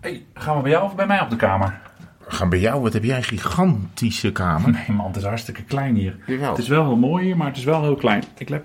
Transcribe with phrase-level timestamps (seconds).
[0.00, 1.80] Hey, gaan we bij jou of bij mij op de kamer?
[2.24, 4.70] We gaan bij jou, wat heb jij een gigantische kamer?
[4.70, 6.16] Nee man, het is hartstikke klein hier.
[6.26, 6.50] Jawel.
[6.50, 8.24] Het is wel heel mooi hier, maar het is wel heel klein.
[8.38, 8.62] Ik let...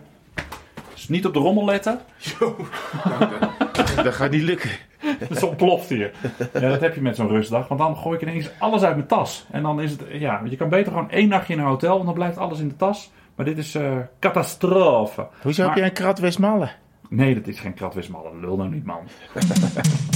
[0.93, 1.99] Dus niet op de rommel letten.
[4.03, 4.69] Dat gaat niet lukken.
[5.17, 6.11] Het ontploft hier.
[6.53, 7.67] Ja, dat heb je met zo'n rustdag.
[7.67, 9.45] Want dan gooi ik ineens alles uit mijn tas.
[9.51, 11.99] En dan is het, ja, je kan beter gewoon één nachtje in een hotel.
[11.99, 13.11] En dan blijft alles in de tas.
[13.35, 15.27] Maar dit is eh catastrofe.
[15.41, 16.69] Hoezo heb jij een krat Westmalle?
[17.09, 18.39] Nee, dat is geen kratwismallen.
[18.39, 18.99] Lul nou niet, man.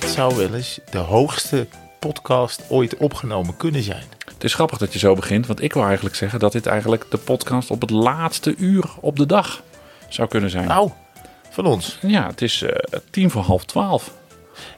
[0.00, 1.66] Dit zou wel eens de hoogste
[1.98, 4.02] podcast ooit opgenomen kunnen zijn.
[4.24, 5.46] Het is grappig dat je zo begint.
[5.46, 9.16] Want ik wil eigenlijk zeggen dat dit eigenlijk de podcast op het laatste uur op
[9.16, 9.62] de dag
[10.08, 10.66] zou kunnen zijn.
[10.68, 10.90] Nou,
[11.50, 11.98] van ons.
[12.02, 14.10] Ja, het is eh, tien voor half twaalf.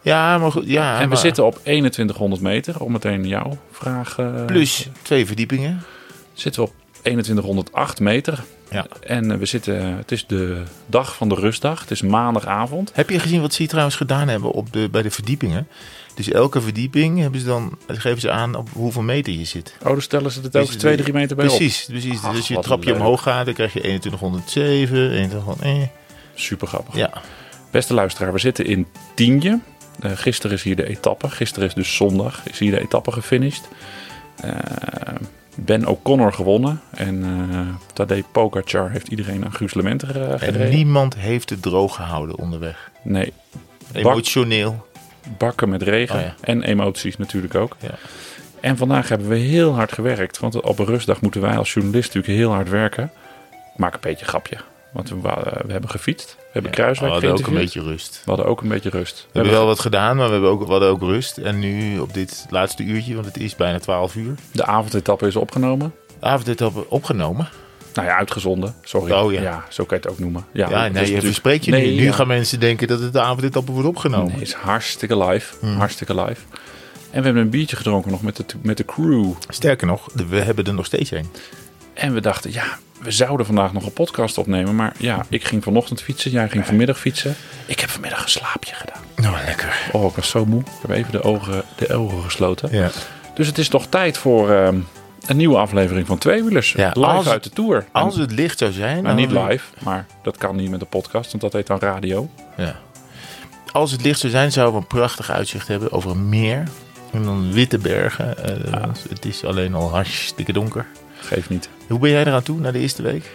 [0.03, 0.67] Ja, maar goed.
[0.67, 2.81] Ja, en we maar- zitten op 2100 meter.
[2.81, 4.19] Om meteen jouw vraag...
[4.19, 5.83] eh, Plus twee verdiepingen.
[6.33, 8.45] zitten we op 2108 meter.
[8.71, 8.87] Ja.
[9.01, 11.81] En eh, we zitten, het is de dag van de rustdag.
[11.81, 12.91] Het is maandagavond.
[12.95, 15.69] Heb je gezien wat ze hier trouwens gedaan hebben op de, bij de verdiepingen?
[16.15, 19.77] Dus elke verdieping hebben ze dan, geven ze aan op hoeveel meter je zit.
[19.83, 21.57] Oh, dan stellen ze het ook Dus- 2, 3 meter bij op.
[21.57, 22.23] Precies, precies.
[22.23, 22.99] Ach, dus als je trapje leuk.
[23.01, 25.61] omhoog gaat, dan krijg je 2107, 2100.
[25.63, 25.89] Eh.
[26.35, 26.95] Super grappig.
[26.97, 27.23] Ja,
[27.71, 29.59] Beste luisteraar, we zitten in Tienje.
[30.01, 31.31] Eh, gisteren is hier de etappe.
[31.31, 32.43] Gisteren is dus zondag.
[32.51, 33.69] Is hier de etappe gefinished.
[34.41, 34.51] Eh,
[35.57, 36.81] ben O'Connor gewonnen.
[36.91, 37.59] En eh
[37.93, 40.71] Tadej Pogacar heeft iedereen aan Guus Lementer eh, en gereden.
[40.71, 42.91] niemand heeft het droog gehouden onderweg.
[43.03, 43.33] Nee,
[43.93, 44.87] Emotioneel.
[45.39, 46.17] bakken met regen.
[46.19, 46.35] Oh ja.
[46.41, 47.77] En emoties natuurlijk ook.
[47.81, 47.95] Ja.
[48.61, 50.39] En vandaag hebben we heel hard gewerkt.
[50.39, 53.11] Want op een rustdag moeten wij als journalist natuurlijk heel hard werken.
[53.51, 54.57] Ik maak een beetje een grapje.
[54.97, 55.17] Want we,
[55.67, 56.37] we hebben gefietst.
[56.39, 58.23] We hebben We Kruiswijk hadden ook een beetje rust.
[58.25, 59.27] We hadden ook een beetje rust.
[59.33, 61.37] We hebben wel wat gedaan, maar we, hebben ook, we hadden ook rust.
[61.39, 64.35] En nu op dit laatste uurtje, want het is bijna 12 uur.
[64.53, 65.95] De avondetappe is opgenomen.
[66.21, 67.49] De avondetappe opgenomen.
[67.95, 68.75] Nou ja, uitgezonden.
[68.83, 69.13] Sorry.
[69.13, 69.65] Oh, ja.
[69.69, 70.47] zo kan je het ook noemen.
[70.53, 71.97] Ja, Ja, nee, is je natuurlijk- verspreekt je Nee, nu.
[71.97, 72.13] Nu ja.
[72.13, 74.27] gaan mensen denken dat het de avondetappe wordt opgenomen.
[74.27, 75.55] Nee, het is hartstikke live.
[75.61, 75.77] Hmm.
[75.77, 76.41] Hartstikke live.
[77.11, 79.33] En we hebben een biertje gedronken nog met de, met de crew.
[79.49, 81.27] Sterker nog, we hebben er nog steeds een.
[81.97, 82.65] En we dachten, ja,
[83.01, 84.75] we zouden vandaag nog een podcast opnemen.
[84.75, 86.31] Maar ja, ik ging vanochtend fietsen.
[86.31, 87.35] Jij ging vanmiddag fietsen.
[87.67, 89.03] Ik heb vanmiddag een slaapje gedaan.
[89.17, 89.77] Nou, lekker.
[89.93, 90.61] Oh, ik was zo moe.
[90.61, 92.69] Ik heb even de ogen, de ogen gesloten.
[92.73, 92.91] Ja.
[93.35, 94.79] Dus het is toch tijd voor ehm,
[95.27, 96.73] een nieuwe aflevering van Tweewielers.
[96.73, 97.85] Ja, live als- uit de Tour.
[97.93, 99.03] Als het licht zou zijn...
[99.03, 101.31] nou, niet live, maar dat kan niet met de podcast.
[101.31, 102.31] Want dat heet dan radio.
[102.57, 102.77] Ja.
[103.73, 106.63] Als het licht zou zijn, zouden we een prachtig uitzicht hebben over een meer.
[107.13, 108.45] En dan witte bergen.
[108.73, 110.87] Eh, Het is alleen al hartstikke donker.
[111.21, 111.69] Geeft niet.
[111.89, 113.31] Hoe ben jij eraan toe na de eerste week?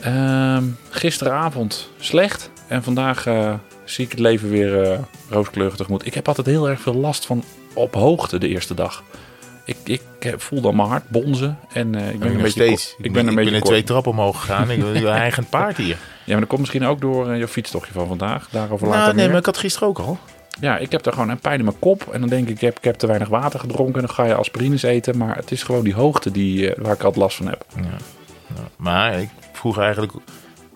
[0.00, 2.50] Ehm, gisteravond slecht.
[2.68, 3.54] En vandaag eh,
[3.84, 4.98] zie ik het leven weer eh
[5.30, 6.06] rooskleurig tegemoet.
[6.06, 7.44] Ik heb altijd heel erg veel last van
[7.74, 9.02] op hoogte de eerste dag.
[9.64, 10.02] Ik, ik
[10.36, 11.58] voel dan mijn hart bonzen.
[11.72, 12.94] En eh, ik ben een nog beetje steeds.
[12.98, 14.70] Ik ben een ik beetje ben twee trappen omhoog gegaan.
[14.70, 15.96] ik ben een eigen paard hier.
[16.24, 18.48] Ja, maar dat komt misschien ook door je fietstochtje van vandaag.
[18.50, 19.30] Daarover later Nou, nee, meer.
[19.30, 20.18] maar ik had gisteren ook al.
[20.60, 22.08] Ja, ik heb daar gewoon een pijn in mijn kop.
[22.12, 24.00] En dan denk ik, ik heb, ik heb te weinig water gedronken.
[24.00, 25.16] Dan ga je aspirines eten.
[25.16, 27.64] Maar het is gewoon die hoogte die, eh, waar ik altijd last van heb.
[27.76, 27.82] Ja.
[27.82, 30.12] Nou, maar ik vroeg eigenlijk...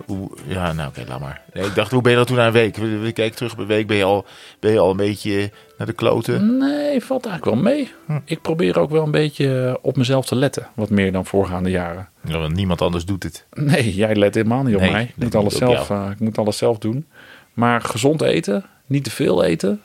[0.06, 1.42] Hoe, ja, nou oké, laat maar.
[1.52, 2.76] Nee, ik dacht, hoe ben je dat toen na een week?
[2.76, 3.86] We, kijken terug op een week.
[3.86, 4.24] Ben je, al,
[4.60, 6.58] ben je al een beetje naar de kloten?
[6.58, 7.92] Nee, valt eigenlijk wel mee.
[8.06, 8.18] Hm.
[8.24, 10.68] Ik probeer ook wel een beetje op mezelf te letten.
[10.74, 12.08] Wat meer dan voorgaande jaren.
[12.24, 13.46] Ja, want niemand anders doet het.
[13.52, 15.02] Nee, jij let helemaal niet op Nee, mij.
[15.02, 17.06] Ik moet, alles zelf, eh, ik moet alles zelf doen.
[17.54, 19.80] Maar gezond eten, niet te veel eten.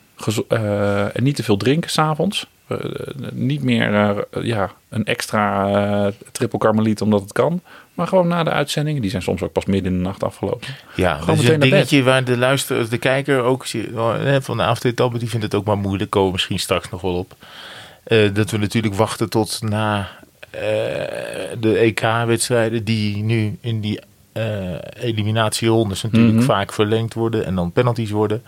[0.48, 2.48] eh, en niet te veel drinken s'avonds.
[2.70, 2.78] Uh,
[3.34, 5.68] niet meer ja, een extra
[6.06, 7.62] eh triple karmeliet omdat het kan.
[7.94, 9.02] Maar gewoon na de uitzendingen.
[9.02, 10.68] Die zijn soms ook pas midden in de nacht afgelopen.
[10.96, 13.66] Ja, Gewoon dat is een dingetje waar de luisteraar, de kijker ook
[14.42, 16.10] van de avondetappe, die vindt het ook maar moeilijk.
[16.10, 17.36] Komen misschien straks nog wel op.
[18.34, 20.10] Dat we natuurlijk wachten tot na
[21.60, 24.00] de EK-wedstrijden die nu in die
[25.00, 26.44] eliminatierondes natuurlijk Mhm.
[26.46, 28.44] vaak verlengd worden en dan penalties worden.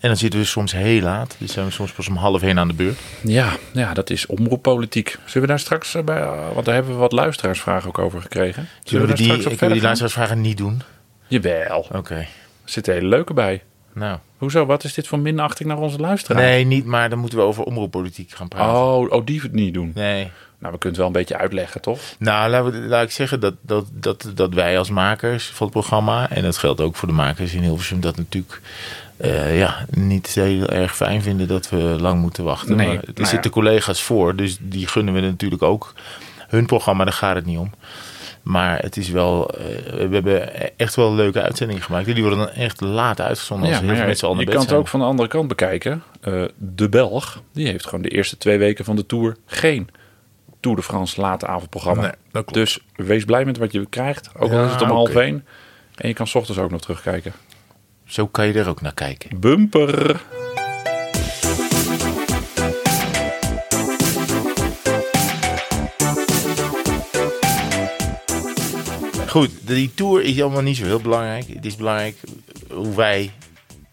[0.00, 1.36] En dan zitten we soms heel laat.
[1.38, 2.98] Dus zijn we soms pas om half één aan de beurt.
[3.22, 5.08] Ja, ja, dat is omroeppolitiek.
[5.24, 6.20] Zullen we daar straks eh, bij...
[6.20, 8.68] eh, want daar hebben we wat luisteraarsvragen ook over gekregen.
[8.84, 10.82] Zullen we die, straks op ik wil verder die luisteraarsvragen niet doen?
[11.26, 11.86] Jawel.
[11.92, 12.14] Oké.
[12.14, 12.28] Er
[12.64, 13.62] zitten hele leuke bij.
[13.94, 14.18] Nou.
[14.38, 14.66] Hoezo?
[14.66, 16.42] Wat is dit voor minachting naar onze luisteraar?
[16.42, 18.74] Nee, niet, maar dan moeten we over omroeppolitiek gaan praten.
[18.74, 19.90] Oh, oh, die niet doen.
[19.94, 20.30] Nee.
[20.58, 22.00] Nou, we kunnen het wel een beetje uitleggen, toch?
[22.18, 26.42] Nou, laat, ik zeggen dat, dat, dat, dat wij als makers van het programma, en
[26.42, 28.60] dat geldt ook voor de makers in Hilversum, dat natuurlijk
[29.16, 32.76] eh, ja, niet heel erg fijn vinden dat we lang moeten wachten.
[32.76, 33.26] Nee, maar er nou ja.
[33.26, 35.92] zitten collega's voor, dus die gunnen we natuurlijk ook
[36.48, 37.70] hun programma, daar gaat het niet om.
[38.42, 39.64] Maar het is wel, eh,
[40.08, 42.04] we hebben echt wel leuke uitzendingen gemaakt.
[42.04, 44.50] Die worden dan echt laat uitgezonden als Ja, heel veel ja, mensen al naar je
[44.50, 46.02] kan het ook van de andere kant bekijken.
[46.20, 49.88] Eh, de Belg, die heeft gewoon de eerste twee weken van de Tour geen
[50.66, 52.02] Tour de France late avondprogramma.
[52.02, 52.54] Nee, dat klopt.
[52.54, 54.30] Dus wees blij met wat je krijgt.
[54.36, 55.46] Ook al Ja, is het om half één.
[55.94, 57.32] En je kan 's ochtends ook nog terugkijken.
[58.04, 59.40] Zo kan je er ook naar kijken.
[59.40, 60.20] Bumper.
[69.28, 71.48] Goed, die tour is allemaal niet zo heel belangrijk.
[71.48, 72.16] Het is belangrijk
[72.72, 73.32] hoe wij,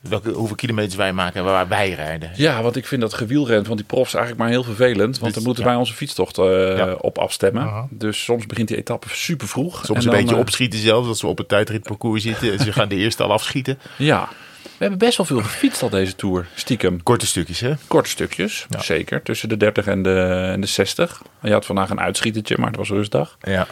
[0.09, 2.31] welke, hoeveel kilometers wij maken en waar wij rijden.
[2.35, 5.19] Ja, want ik vind dat gewielrent van die profs eigenlijk maar heel vervelend.
[5.19, 5.69] Want Dus, dan moeten ja.
[5.69, 6.93] wij onze fietstocht eh, Ja.
[6.93, 7.63] op afstemmen.
[7.63, 7.87] Aha.
[7.89, 9.75] Dus soms begint die etappe super vroeg.
[9.85, 12.51] Soms En een dan, beetje eh, opschieten zelfs, als we op het tijdritparcours zitten.
[12.51, 13.79] en ze gaan de eerste al afschieten.
[13.97, 14.29] Ja,
[14.63, 16.47] we hebben best wel veel gefietst al deze Tour.
[16.55, 17.03] Stiekem.
[17.03, 17.73] Korte stukjes, hè?
[17.87, 18.81] Korte stukjes, Ja.
[18.81, 19.21] zeker.
[19.21, 20.19] Tussen de 30 en de,
[20.53, 21.21] en de 60.
[21.41, 23.37] Je had vandaag een uitschietertje, maar het was rustdag.
[23.41, 23.67] Ja.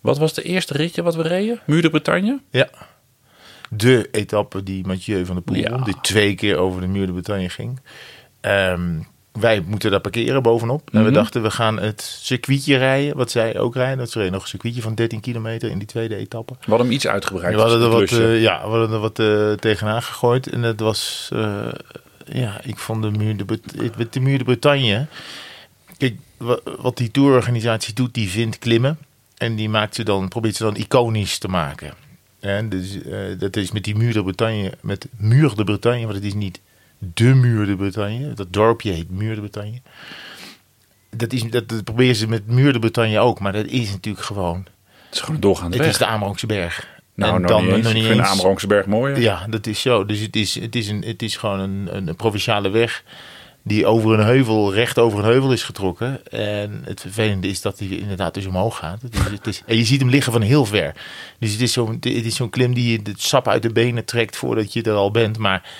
[0.00, 1.60] Wat was de eerste ritje wat we reden?
[1.66, 2.40] Muur de Bretagne?
[2.50, 2.68] Ja.
[3.70, 5.76] De etappe die Mathieu van der Poel Ja.
[5.78, 7.80] die twee keer over de muur de Bretagne ging.
[8.40, 8.98] Ehm,
[9.32, 10.88] wij moeten daar parkeren bovenop.
[10.92, 11.14] En we Mhm.
[11.14, 13.98] dachten, we gaan het circuitje rijden, wat zij ook rijden.
[13.98, 16.52] Dat ze reden nog een circuitje van 13 kilometer in die tweede etappe.
[16.52, 17.54] We hadden hem iets uitgebreid.
[17.54, 20.46] we hadden er wat, eh, ja, we hadden er wat eh, tegenaan gegooid.
[20.48, 21.68] En het was, eh,
[22.32, 25.06] ja, ik vond de muur de, Bret- de muur de Bretagne.
[25.98, 28.98] Kijk, wa- wat die tourorganisatie doet, die vindt klimmen.
[29.36, 31.92] En die maakt ze dan, probeert ze dan iconisch te maken.
[32.46, 36.14] En dus, eh, dat is met die muur de Bretagne, met Muur de Bretagne, want
[36.14, 36.60] het is niet
[36.98, 38.32] de Muur de Bretagne.
[38.34, 39.80] Dat dorpje heet Muur de Bretagne.
[41.10, 44.24] Dat, is, dat, dat proberen ze met Muur de Bretagne ook, maar dat is natuurlijk
[44.24, 44.66] gewoon.
[45.06, 45.92] Het is gewoon een doorgaande Het weg.
[45.94, 46.88] is de Amerongse berg.
[47.14, 47.82] nou, nog dan niet eens.
[47.84, 48.02] nog Ik
[48.60, 49.20] vind eens- mooier.
[49.20, 50.04] ja, dat is zo.
[50.04, 53.04] Dus het is, het is, een, het is gewoon een, een provinciale weg
[53.66, 56.26] die over een heuvel, recht over een heuvel is getrokken.
[56.30, 59.02] En het vervelende is dat hij inderdaad dus omhoog gaat.
[59.02, 60.94] Het is, het is, en je ziet hem liggen van heel ver.
[61.38, 64.04] Dus het is zo'n het is zo'n klim die je het sap uit de benen
[64.04, 65.38] trekt voordat je er al bent.
[65.38, 65.70] Maar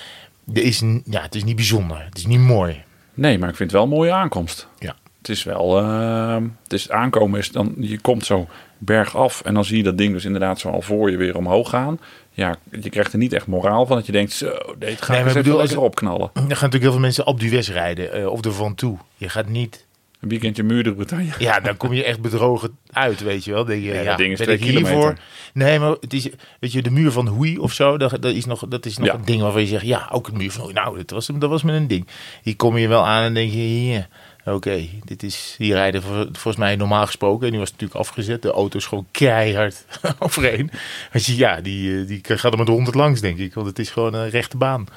[0.53, 2.03] er is, ja, het is niet bijzonder.
[2.03, 2.83] Het is niet mooi.
[3.13, 4.67] Nee, maar ik vind het wel een mooie aankomst.
[4.79, 4.95] Ja.
[5.17, 8.47] Het is wel, eh, het is aankomen is dan, je komt zo
[8.77, 11.69] bergaf en dan zie je dat ding dus inderdaad zo al voor je weer omhoog
[11.69, 11.99] gaan.
[12.37, 14.45] Ja, je krijgt er niet echt moraal van dat je denkt, zo,
[14.79, 16.29] dit Nee, maar bedoel, als- lekker opknallen.
[16.33, 18.13] Er gaan natuurlijk heel veel mensen op Dues rijden.
[18.13, 18.97] eh, of er van toe.
[19.15, 19.85] Je gaat niet...
[20.21, 21.29] Een weekendje muur Bretagne.
[21.39, 23.65] Ja, dan kom je echt bedrogen uit, weet je wel.
[23.65, 25.17] Denk je, Ja, ja, dat ding is twee hiervoor?
[25.53, 26.29] Nee, maar het is,
[26.59, 29.07] weet je, de muur van Hoei of zo, dat, dat is nog, dat is nog
[29.07, 29.13] Ja.
[29.13, 30.73] een ding waarvan je zegt, ja, ook het muur van Hoei.
[30.73, 32.07] Nou, dat was, dat was met een ding.
[32.43, 34.07] Hier kom je wel aan en denk je, hier,
[34.53, 38.41] oké, dit is, hier rijden vol- volgens mij normaal gesproken, en die was natuurlijk afgezet,
[38.41, 39.85] de auto is gewoon keihard
[40.19, 40.71] overheen.
[41.13, 43.79] Als je, ja, die, eh, die gaat er met 100 langs, denk ik, want het
[43.79, 44.87] is gewoon een rechte baan.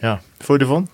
[0.00, 0.88] Ja, voor je ervan?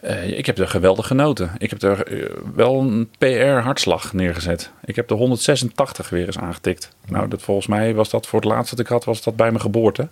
[0.00, 1.50] Eh, ik heb er geweldig genoten.
[1.58, 4.70] Ik heb er eh, wel een PR-hartslag neergezet.
[4.84, 6.90] Ik heb de 186 weer eens aangetikt.
[7.06, 9.48] Nou, dat, volgens mij was dat voor het laatste dat ik had, was dat bij
[9.48, 10.08] mijn geboorte.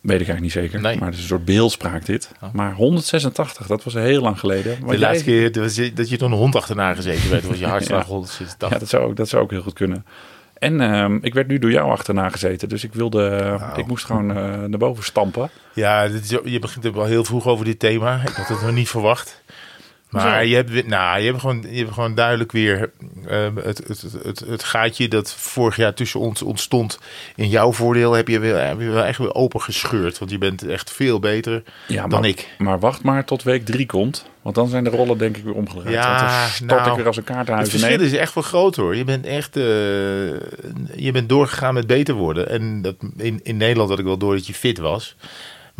[0.00, 0.80] Weet ik eigenlijk niet zeker.
[0.80, 0.96] Nee.
[0.98, 2.30] Maar het is een soort beeldspraak dit.
[2.42, 2.52] Oh.
[2.52, 4.76] Maar 186, dat was heel lang geleden.
[4.80, 7.46] Maar De jij- laatste keer dat je- dat je door een hond achterna gezeten werd,
[7.46, 8.08] was je hartslag Ja.
[8.08, 8.70] 186.
[8.70, 10.04] Ja, dat zou, ook- dat zou ook heel goed kunnen.
[10.58, 12.68] En ehm, ik werd nu door jou achterna gezeten.
[12.68, 13.78] Dus ik wilde, Nou.
[13.80, 15.50] ik moest gewoon eh, naar boven stampen.
[15.74, 18.20] Ja, dit is, je begint er wel heel vroeg over dit thema.
[18.22, 19.42] Ik had het nog niet verwacht.
[20.10, 22.90] Maar je hebt, nou, je, hebt gewoon, je hebt gewoon duidelijk weer
[23.26, 26.98] eh, het, het, het, het, het gaatje dat vorig jaar tussen ons ontstond.
[27.36, 30.18] In jouw voordeel heb je, weer, heb je wel echt weer open gescheurd.
[30.18, 32.48] Want je bent echt veel beter Ja, dan maar, ik.
[32.58, 34.28] Maar wacht maar tot week drie komt.
[34.42, 35.94] Want dan zijn de rollen denk ik weer omgedraaid.
[35.94, 38.34] Ja, want dan stort nou, ik weer als een Het kaartenhuis verschil in is echt
[38.34, 38.96] wel groot hoor.
[38.96, 39.62] Je bent echt eh,
[40.96, 42.48] je bent doorgegaan met beter worden.
[42.48, 45.16] En dat, in, in Nederland had ik wel door dat je fit was.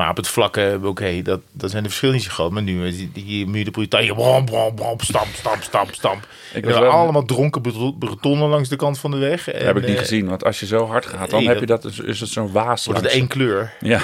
[0.00, 2.50] Maar op het vlakke, oké, dat, dat zijn de verschillen niet zo groot.
[2.50, 6.26] Maar nu, is die, die muur de Bretagne, brom, brom, brom, stamp, stamp, stamp, stamp.
[6.54, 9.45] Ik was wel- allemaal dronken Breton- Bretonnen langs de kant van de weg.
[9.45, 10.28] Dat heb ik niet eh, gezien.
[10.28, 12.87] Want als je zo hard gaat, dan heb je dat, is het zo'n waas.
[12.87, 13.73] Wordt het één kleur.
[13.80, 14.00] Ja,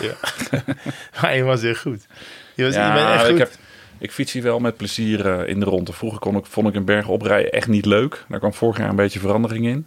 [1.21, 2.07] Maar je was echt goed.
[2.55, 3.31] Je, was, je bent ja echt goed.
[3.33, 3.51] ik, heb,
[3.99, 5.93] ik fiets hier wel met plezier eh, in de ronde.
[5.93, 8.25] Vroeger kon ik, vond ik een berg oprijden echt niet leuk.
[8.29, 9.87] Daar kwam vorig jaar een beetje verandering in.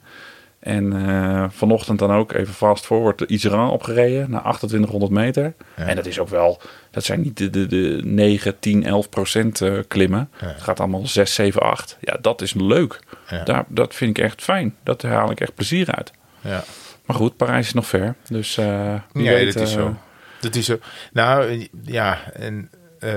[0.59, 5.53] En eh, vanochtend dan ook even fast forward Iseran opgereden naar 2800 meter.
[5.77, 5.85] Ja.
[5.85, 6.61] En dat is ook wel,
[6.91, 10.29] dat zijn niet de, de, de 9, 10, 11 procent eh, klimmen.
[10.41, 10.47] Ja.
[10.47, 11.97] Het gaat allemaal 6, 7, 8.
[12.01, 12.99] Ja, dat is leuk.
[13.29, 13.43] Ja.
[13.43, 14.75] Daar, dat vind ik echt fijn.
[14.83, 16.11] Dat haal ik echt plezier uit.
[16.41, 16.63] Ja.
[17.05, 18.15] Maar goed, Parijs is nog ver.
[18.27, 19.95] Dus Nee, weet, dat is zo.
[20.41, 20.79] Dat is zo.
[21.13, 22.69] Nou, ja, en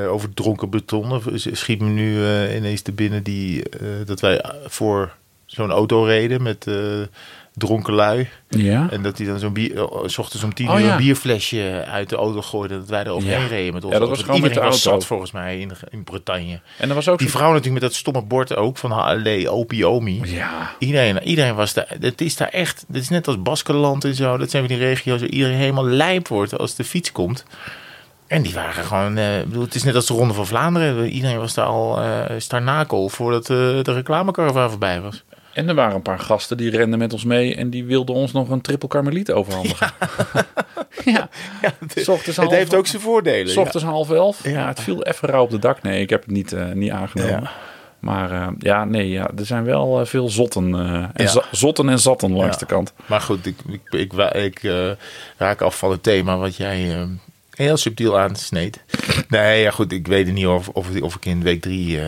[0.08, 2.14] over dronken betonnen schiet me nu
[2.56, 3.64] ineens te binnen die,
[4.04, 5.12] dat wij voor
[5.54, 6.74] zo'n auto reden met, eh,
[7.54, 8.28] dronken lui.
[8.48, 8.86] Ja.
[8.90, 10.90] En dat hij dan zo'n bier, eh, s ochtends om tien Oh, uur ja.
[10.92, 12.78] een bierflesje uit de auto gooide.
[12.78, 13.46] Dat wij er overheen Ja.
[13.46, 13.92] reden met ons.
[13.92, 16.60] Ja, dat was gewoon met Iedereen de was zat volgens mij in, in Bretagne.
[16.78, 20.20] En er was ook Die vrouw natuurlijk met dat stomme bord ook van HLD, Opiomi.
[20.24, 20.70] Ja.
[20.78, 21.86] Iedereen, iedereen was daar.
[22.00, 22.84] Het is daar echt.
[22.86, 24.36] Het is net als Baskeland en zo.
[24.36, 27.44] Dat zijn van die regio's waar iedereen helemaal lijp wordt als de fiets komt.
[28.26, 29.16] En die waren gewoon.
[29.16, 31.08] eh, ik bedoel, het is net als de Ronde van Vlaanderen.
[31.08, 35.24] Iedereen was daar al eh starnakel voordat eh, de reclamekaravaan voorbij was.
[35.52, 38.32] En er waren een paar gasten die renden met ons mee en die wilden ons
[38.32, 39.90] nog een triple karmeliet overhandigen.
[41.04, 41.28] Ja,
[41.62, 41.74] Ja,
[42.06, 43.52] ochtends het half- heeft ook zijn voordelen.
[43.52, 44.44] S ochtends half elf.
[44.44, 44.50] Ja.
[44.50, 44.66] Ja.
[44.68, 45.82] het viel even rauw op de dak.
[45.82, 47.40] Nee, ik heb het niet, eh, niet aangenomen.
[47.42, 47.50] Ja.
[47.98, 51.42] Maar eh, ja, nee, ja, er zijn wel eh, veel zotten, eh, en Ja.
[51.50, 52.58] zotten en zatten langs Ja.
[52.60, 52.92] de kant.
[53.06, 54.90] Maar goed, ik, ik, ik, ik eh,
[55.36, 57.06] raak af van het thema wat jij
[57.54, 58.80] heel subtiel aansneed.
[59.28, 62.00] Nee, ja goed, ik weet niet of, of, of ik in week drie...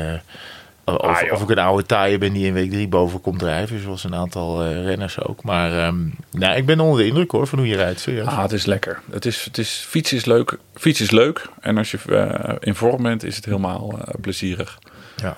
[0.84, 3.80] of, Ah, of ik een oude taaie ben die in week drie boven komt drijven.
[3.80, 5.42] Zoals een aantal eh, renners ook.
[5.42, 5.96] Maar ehm,
[6.30, 8.00] nou, ik ben onder de indruk hoor van hoe je rijdt.
[8.00, 8.26] Serieus.
[8.26, 9.00] Ah, het is lekker.
[9.10, 10.58] Het is, het is, fietsen is leuk.
[10.74, 11.48] Fietsen is leuk.
[11.60, 14.78] En als je eh, in vorm bent, is het helemaal eh, plezierig.
[15.16, 15.36] Ja.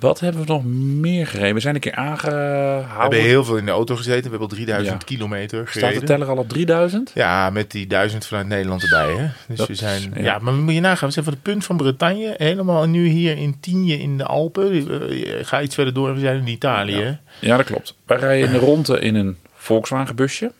[0.00, 0.64] Wat hebben we nog
[1.00, 1.54] meer gereden?
[1.54, 3.00] We zijn een keer We aangehouden.
[3.00, 4.22] hebben heel veel in de auto gezeten.
[4.22, 5.06] We hebben al 3000 Ja.
[5.06, 6.00] kilometer Staat gereden.
[6.00, 7.10] de teller al op 3000?
[7.14, 9.14] Ja, met die duizend vanuit Nederland erbij.
[9.16, 9.26] Hè?
[9.48, 10.10] Dus Dat we is- zijn.
[10.14, 10.22] ja.
[10.22, 10.38] ja.
[10.38, 11.06] maar moet je nagaan.
[11.08, 12.34] We zijn van het punt van Bretagne.
[12.36, 14.72] Helemaal nu hier in Tienje in de Alpen.
[14.72, 17.00] Eh, Ga iets verder door en we zijn in Italië.
[17.02, 17.12] hè?
[17.40, 17.94] Ja, dat klopt.
[18.06, 20.52] Wij rijden in de ronde in een Volkswagen busje.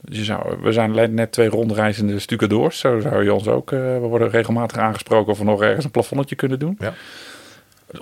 [0.00, 2.78] Dus je zou, we zijn net twee rondreizende stucadoors.
[2.78, 3.72] Zo zou je ons ook...
[3.72, 6.76] eh, we worden regelmatig aangesproken of we nog ergens een plafonnetje kunnen doen.
[6.78, 6.94] Ja.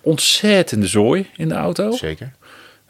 [0.02, 1.90] Ontzettende zooi in de auto.
[1.90, 2.32] Zeker.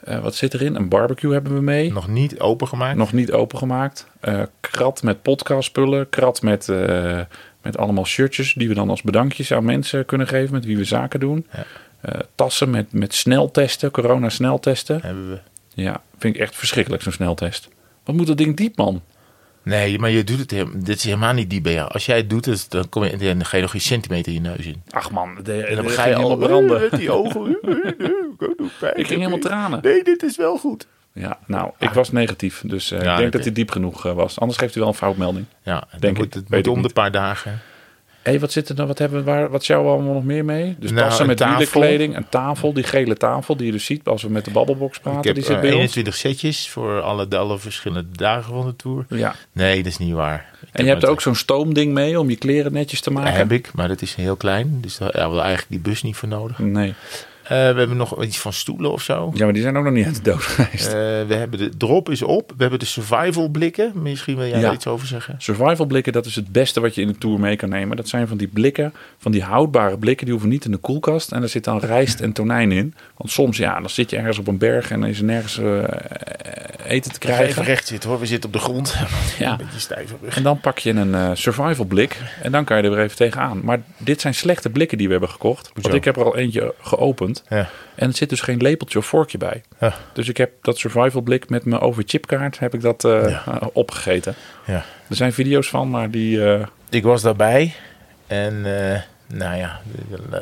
[0.04, 0.74] Eh, wat zit erin?
[0.74, 1.92] Een barbecue hebben we mee.
[1.92, 2.96] Nog niet opengemaakt.
[2.96, 4.06] Nog niet opengemaakt.
[4.20, 6.08] Eh krat met podcastspullen.
[6.08, 7.20] Krat met, eh,
[7.62, 10.84] met allemaal shirtjes die we dan als bedankjes aan mensen kunnen geven met wie we
[10.84, 11.46] zaken doen.
[11.52, 11.64] Ja.
[12.34, 15.00] Tassen met, met sneltesten, corona sneltesten.
[15.02, 15.38] Hebben we.
[15.82, 17.68] Ja, vind ik echt verschrikkelijk zo'n sneltest.
[18.04, 19.02] Wat moet dat ding diep, man?
[19.68, 20.82] Nee, maar je doet het helemaal.
[20.82, 21.80] Dit is helemaal niet die.
[21.82, 24.40] Als jij het doet, dus dan, kom je, dan ga je nog geen centimeter je
[24.40, 24.82] neus in.
[24.90, 26.80] Ach man, de, En dan ga je al branden.
[26.80, 27.58] Met die ogen.
[28.94, 29.78] Ik ging helemaal tranen.
[29.82, 30.86] Nee, dit is wel goed.
[31.12, 32.62] Ja, nou, ik was negatief.
[32.66, 34.38] Dus eh, Ja, ik denk dat hij diep genoeg eh, was.
[34.40, 35.46] Anders geeft hij wel een foutmelding.
[35.62, 36.32] Ja, Denk moet ik.
[36.34, 37.60] het moet om de paar dagen.
[38.22, 38.86] Hé, hey, wat zit er dan?
[38.86, 39.24] Wat hebben we?
[39.24, 40.76] Waar, wat is jou allemaal nog meer mee?
[40.78, 44.06] Dus Nou, tassen een met wielerkleding, een tafel, die gele tafel die je dus ziet
[44.06, 45.20] als we met de babbelbox praten.
[45.20, 45.78] Ik heb die zit eh, bij ons.
[45.78, 49.06] 21 setjes voor alle, alle verschillende dagen van de tour.
[49.08, 49.34] Ja.
[49.52, 50.46] Nee, dat is niet waar.
[50.62, 53.32] Ik En je hebt ook zo'n stoomding mee om je kleren netjes te maken.
[53.32, 54.78] heb ik, maar dat is heel klein.
[54.80, 56.58] Dus daar hebben we eigenlijk die bus niet voor nodig.
[56.58, 56.94] Nee.
[57.48, 59.30] Eh, we hebben nog iets van stoelen of zo.
[59.34, 60.86] Ja, maar die zijn ook nog niet uit de dood geweest.
[60.86, 60.92] Eh,
[61.26, 62.48] we hebben de drop is op.
[62.56, 63.92] We hebben de survival blikken.
[63.94, 64.62] Misschien wil jij Ja.
[64.64, 65.34] daar iets over zeggen.
[65.38, 67.96] Survival blikken, dat is het beste wat je in de tour mee kan nemen.
[67.96, 71.32] Dat zijn van die blikken, van die houdbare blikken, die hoeven niet in de koelkast.
[71.32, 72.94] En er zit dan rijst en tonijn in.
[73.16, 75.58] Want soms, ja, dan zit je ergens op een berg en dan is er nergens
[75.58, 75.82] eh,
[76.86, 77.64] eten te Ga even krijgen.
[77.64, 78.18] recht zitten hoor.
[78.20, 78.96] We zitten op de grond.
[79.38, 79.50] Ja.
[79.52, 80.36] Een beetje stijf op rug.
[80.36, 83.60] En dan pak je een survival blik en dan kan je er weer even tegenaan.
[83.64, 85.70] Maar dit zijn slechte blikken die we hebben gekocht.
[85.82, 87.37] Want ik heb er al eentje geopend.
[87.48, 87.68] Ja.
[87.94, 89.62] En er zit dus geen lepeltje of vorkje bij.
[89.80, 89.94] Ja.
[90.12, 93.42] Dus ik heb dat survival blik met mijn overchipkaart heb ik dat eh, Ja.
[93.60, 94.34] eh, opgegeten.
[94.66, 94.84] Ja.
[95.08, 96.52] Er zijn video's van, maar die...
[96.52, 97.74] eh, Ik was daarbij.
[98.26, 98.60] En
[99.26, 99.80] nou ja,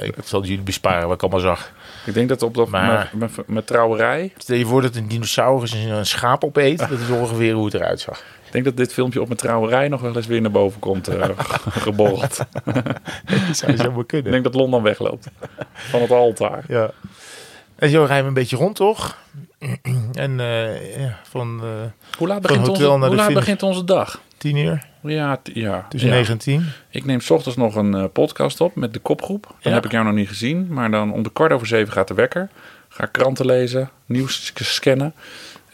[0.00, 1.72] ik zal jullie besparen wat ik allemaal zag.
[2.06, 4.32] ik denk dat op dat Maar- met, met trouwerij...
[4.38, 6.78] Stel je voor dat een dinosaurus een schaap opeet.
[6.78, 8.22] Dat is ongeveer hoe het eruit zag.
[8.56, 11.08] Ik denk dat dit filmpje op mijn trouwerij nog wel eens weer naar boven komt
[11.08, 11.28] eh
[11.86, 12.36] geborreld.
[13.46, 14.32] Dat zou Ik kunnen.
[14.32, 15.28] denk dat Londen wegloopt
[15.72, 16.64] van het altaar.
[16.68, 16.90] Ja.
[17.76, 19.16] En zo rijden we een beetje rond, toch?
[20.12, 21.68] En eh, ja, van eh
[22.18, 24.20] Hoe laat, begint onze, naar hoe de laat begint onze dag?
[24.38, 25.86] tien uur, Ja, ja.
[25.88, 26.14] tussen ja.
[26.16, 26.66] 9 en 10.
[26.90, 29.42] Ik neem 's ochtends nog een podcast op met de kopgroep.
[29.42, 29.70] Dan Ja.
[29.72, 30.66] heb ik jou nog niet gezien.
[30.70, 32.48] Maar dan om de kwart over zeven gaat de wekker.
[32.88, 35.14] Ga ik kranten lezen, nieuws scannen.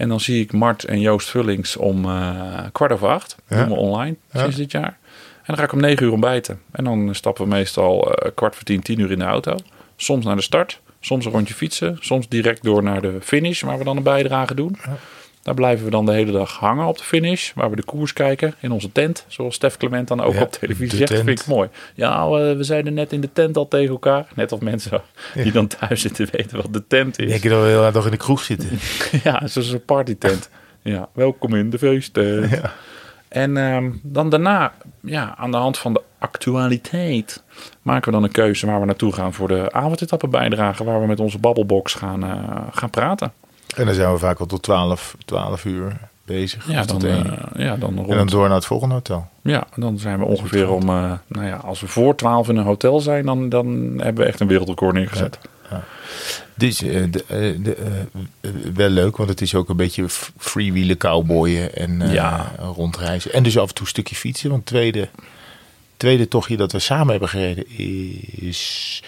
[0.03, 3.37] En dan zie ik Mart en Joost Vullings om eh, kwart over acht.
[3.49, 3.57] Ja.
[3.57, 4.99] Doen we online sinds dit jaar.
[5.37, 6.61] En dan ga ik om negen uur ontbijten.
[6.73, 9.57] En dan stappen we meestal eh, kwart voor tien, tien uur in de auto.
[9.97, 10.81] Soms naar de start.
[11.01, 11.97] Soms een rondje fietsen.
[12.01, 14.77] Soms direct door naar de finish waar we dan een bijdrage doen.
[15.43, 17.53] Daar blijven we dan de hele dag hangen op de finish.
[17.55, 19.25] Waar we de koers kijken in onze tent.
[19.29, 21.13] Zoals Stef Clement dan ook Ja, op televisie zegt.
[21.13, 21.69] Vind ik mooi.
[21.95, 24.27] Ja, we, we zeiden net in de tent al tegen elkaar.
[24.35, 25.03] Net of mensen
[25.35, 27.31] die dan thuis zitten weten wat de tent Ik is.
[27.31, 28.69] denk dat we heel nog in de kroeg zitten.
[29.25, 30.51] Ja, zoals een partytent.
[30.83, 32.51] Ja, welkom in de feesttent.
[32.51, 32.73] Ja.
[33.29, 37.43] En ehm, dan daarna, ja, aan de hand van de actualiteit,
[37.83, 40.85] maken we dan een keuze waar we naartoe gaan voor de avondetappe bijdrage.
[40.85, 43.33] Waar we met onze babbelbox gaan, eh, gaan praten.
[43.77, 46.69] En dan zijn we vaak al tot 12, 12 uur bezig.
[46.69, 47.21] Ja, dan, eh,
[47.57, 48.11] ja, dan rond.
[48.11, 49.29] en dan door naar het volgende hotel.
[49.43, 52.65] Ja, dan zijn we ongeveer om, eh, nou ja, als we voor 12 in een
[52.65, 55.39] hotel zijn, dan, dan hebben we echt een wereldrecord neergezet.
[56.55, 57.77] Dus eh, de, eh, de,
[58.75, 60.07] wel leuk, want het is ook een beetje
[60.39, 62.53] freewheelen, cowboyen en Ja.
[62.59, 63.33] rondreizen.
[63.33, 64.51] En dus af en toe een stukje fietsen.
[64.51, 65.09] Want het tweede,
[65.97, 67.65] tweede tochtje dat we samen hebben gereden
[68.41, 69.03] is...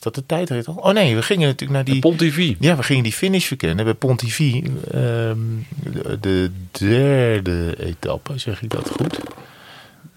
[0.00, 0.74] Is dat de tijdrit al?
[0.74, 1.98] Oh nee, we gingen natuurlijk naar die...
[2.00, 2.56] Pontivy.
[2.60, 4.62] Ja, we gingen die finish verkennen bij Pontivy.
[4.90, 5.38] ehm,
[5.76, 9.20] de, de derde etappe, zeg ik dat goed?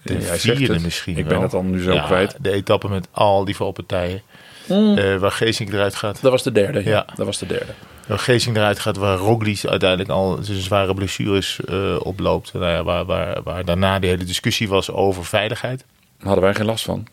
[0.02, 1.42] De Ja, vierde misschien Ik ben wel.
[1.42, 2.36] het dan nu zo Ja, kwijt.
[2.40, 4.22] De etappe met al die valpartijen.
[4.68, 6.22] eh, waar Geesink eruit gaat.
[6.22, 6.78] Dat was de derde.
[6.84, 7.06] Ja, Ja.
[7.14, 7.72] dat was de derde.
[8.06, 12.52] Waar Geesink eruit gaat, waar Roglic uiteindelijk al zijn zware blessures eh, oploopt.
[12.52, 15.78] Nou ja, waar, waar, waar daarna de hele discussie was over veiligheid.
[16.18, 17.06] Daar hadden wij geen last van.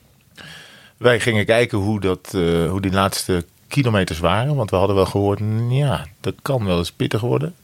[1.01, 4.55] Wij gingen kijken hoe, dat, eh, hoe die laatste kilometers waren.
[4.55, 5.39] Want we hadden wel gehoord,
[5.69, 7.55] ja, dat kan wel eens pittig worden.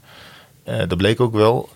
[0.63, 1.69] Eh, dat bleek ook wel.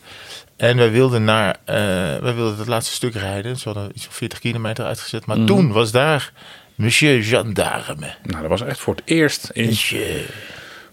[0.56, 1.76] En wij wilden, naar, eh,
[2.22, 3.58] wij wilden het laatste stuk rijden.
[3.58, 5.26] Ze hadden iets van 40 kilometer uitgezet.
[5.26, 6.34] Maar toen was daar
[6.76, 8.16] Monsieur Gendarme.
[8.24, 10.34] Nou, dat was echt voor het eerst in Monsieur.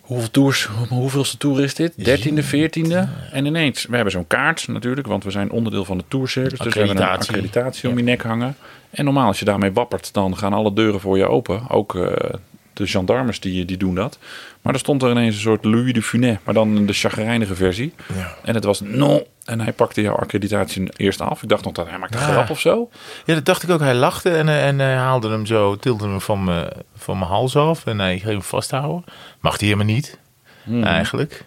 [0.09, 2.05] Hoeveel tours, hoeveelste tour is dit?
[2.05, 3.09] Dertiende, veertiende.
[3.33, 6.63] En ineens, we hebben zo'n kaart natuurlijk, want we zijn onderdeel van de tourservice.
[6.63, 7.89] Dus we hebben een Accreditatie.
[7.89, 8.57] om je nek hangen.
[8.91, 11.69] En normaal als je daarmee wappert, dan gaan alle deuren voor je open.
[11.71, 12.13] Ook eh,
[12.79, 14.19] de gendarmes die, die doen dat.
[14.63, 17.95] Maar er stond er ineens een soort Louis de Funès, maar dan de chagrijnige versie.
[18.17, 18.35] Ja.
[18.45, 19.23] En het was non.
[19.45, 21.43] En hij pakte jouw accreditatie eerst af.
[21.43, 22.33] Ik dacht nog dat hij maakte een Ja.
[22.33, 22.91] grap of zo.
[23.25, 23.81] Ja, dat dacht ik ook.
[23.81, 27.31] Hij lachte en, eh, en hij haalde hem zo, tilde hem van mijn van mijn
[27.31, 27.87] hals af.
[27.87, 29.05] En hij ging hem vasthouden.
[29.41, 30.19] Mag hij helemaal niet,
[30.83, 31.45] eigenlijk.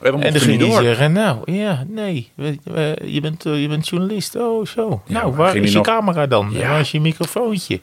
[0.00, 0.82] En, hij door.
[0.82, 4.36] zeggen, nou ja, nee, je, bent, eh, je bent journalist.
[4.36, 5.02] Oh, zo.
[5.06, 6.50] Ja, nou, waar is je nog- camera dan?
[6.52, 6.68] Ja.
[6.68, 7.80] Waar is je microfoontje?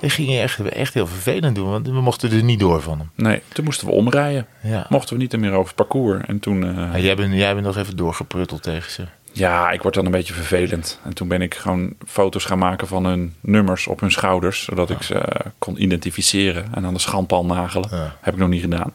[0.00, 2.98] Dat ging hij echt, echt heel vervelend doen, want we mochten er niet door van
[2.98, 3.10] hem.
[3.14, 4.46] Nee, toen moesten we omrijden.
[4.62, 4.86] Ja.
[4.88, 6.24] Mochten we niet meer over het parcours.
[6.26, 9.02] En toen, eh, jij, bent, jij bent nog even doorgeprutteld tegen ze.
[9.32, 11.00] ja, ik word dan een beetje vervelend.
[11.04, 14.64] En toen ben ik gewoon foto's gaan maken van hun nummers op hun schouders.
[14.64, 17.88] Zodat ik ze eh, kon identificeren en aan de schandpaal nagelen.
[18.20, 18.92] Heb ik nog niet gedaan.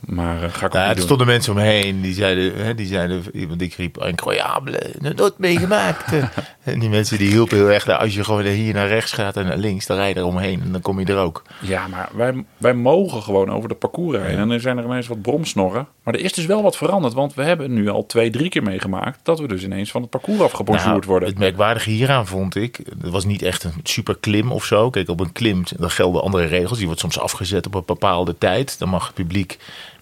[0.00, 3.62] Maar eh, ga ik niet er stonden mensen omheen die zeiden, hè, die zeiden, want
[3.62, 6.12] ik riep incroyable, nooit meegemaakt.
[6.62, 9.36] en die mensen die hielpen heel erg, nou, als je gewoon hier naar rechts gaat
[9.36, 11.42] en naar links, dan rij je er omheen en dan kom je er ook.
[11.60, 14.38] Ja, maar wij, wij mogen gewoon over de parcours rijden.
[14.38, 15.86] En dan zijn er ineens wat bromsnorren.
[16.02, 17.14] Maar er is dus wel wat veranderd.
[17.14, 19.20] Want we hebben nu al twee, drie keer meegemaakt...
[19.22, 21.28] dat we dus ineens van het parcours afgebonjourd Nou, worden.
[21.28, 24.90] Het merkwaardige hieraan vond ik, het was niet echt een super klim of zo.
[24.90, 26.76] Kijk, op een klim dan gelden andere regels.
[26.78, 28.78] Die wordt soms afgezet op een bepaalde tijd.
[28.78, 29.58] Dan mag het publiek,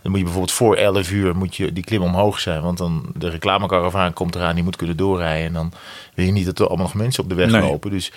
[0.07, 2.63] dan moet je bijvoorbeeld voor 11 uur moet je die klim omhoog zijn.
[2.63, 5.47] Want dan de reclamekaravaan komt eraan, die moet kunnen doorrijden.
[5.47, 5.73] En dan
[6.15, 7.61] wil je niet dat er allemaal nog mensen op de weg Nee.
[7.61, 7.91] lopen.
[7.91, 8.13] Dus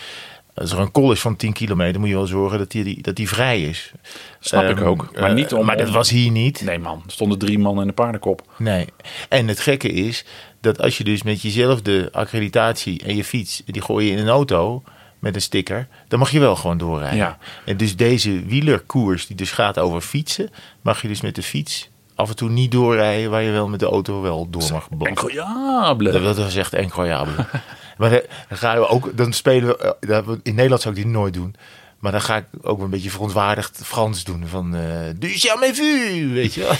[0.53, 3.15] als er een call is van 10 kilometer, moet je wel zorgen dat die, dat
[3.15, 3.91] die vrij is.
[4.39, 5.09] Snap ik Ehm, ook.
[5.19, 5.65] Maar eh, niet om...
[5.65, 6.61] maar dat was hier niet.
[6.61, 8.41] Nee man, er stonden drie mannen in de paardenkop.
[8.57, 8.85] Nee.
[9.29, 10.25] En het gekke is
[10.61, 14.27] dat als je dus met jezelfde accreditatie en je fiets, die gooi je in een
[14.29, 14.83] auto
[15.19, 17.17] met een sticker, dan mag je wel gewoon doorrijden.
[17.17, 17.37] Ja.
[17.65, 20.49] En dus deze wielerkoers, die dus gaat over fietsen,
[20.81, 23.79] mag je dus met de fiets af en toe niet doorrijden waar je wel met
[23.79, 25.07] de auto wel door mag blaffen.
[25.07, 26.11] Incroyable.
[26.21, 27.45] Dat, was echt incroyable.
[27.97, 31.11] maar dan, dan gaan we ook, dan spelen eh, we- in Nederland zou ik dit
[31.11, 31.55] nooit doen.
[31.99, 34.47] Maar dan ga ik ook een beetje verontwaardigd Frans doen.
[34.47, 34.81] Van, eh
[35.17, 36.71] du jamais vu, weet je wel.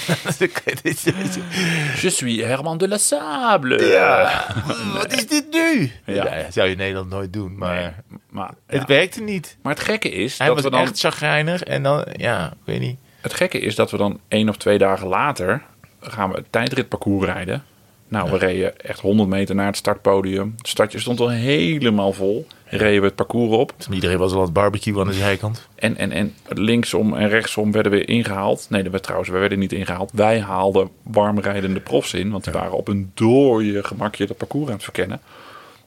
[2.02, 3.86] Je suis Herman de la Sable.
[3.86, 4.44] Ja,
[4.96, 5.92] wat is dit nu?
[6.06, 6.14] Ja.
[6.14, 6.42] Ja.
[6.42, 9.56] dat zou je in Nederland nooit doen, maar Maar, het werkte niet.
[9.62, 10.80] maar het gekke is Hij dat was we dan...
[10.80, 12.98] echt chagrijnig en dan, ja, ik weet niet.
[13.20, 15.62] Het gekke is dat we dan één of twee dagen later
[16.00, 17.64] gaan we het tijdritparcours rijden.
[18.10, 20.54] Nou, we reden echt 100 meter naar het startpodium.
[20.56, 22.46] Het startje stond al helemaal vol.
[22.64, 23.72] Reden we het parcours op.
[23.90, 25.68] Iedereen was al aan het barbecue aan de zijkant.
[25.74, 28.66] En, en, en linksom en rechtsom werden we ingehaald.
[28.68, 30.10] Nee, dat werd trouwens, we werden niet ingehaald.
[30.14, 32.30] Wij haalden warmrijdende profs in.
[32.30, 35.20] Want die waren op een dooie gemakje dat parcours aan het verkennen.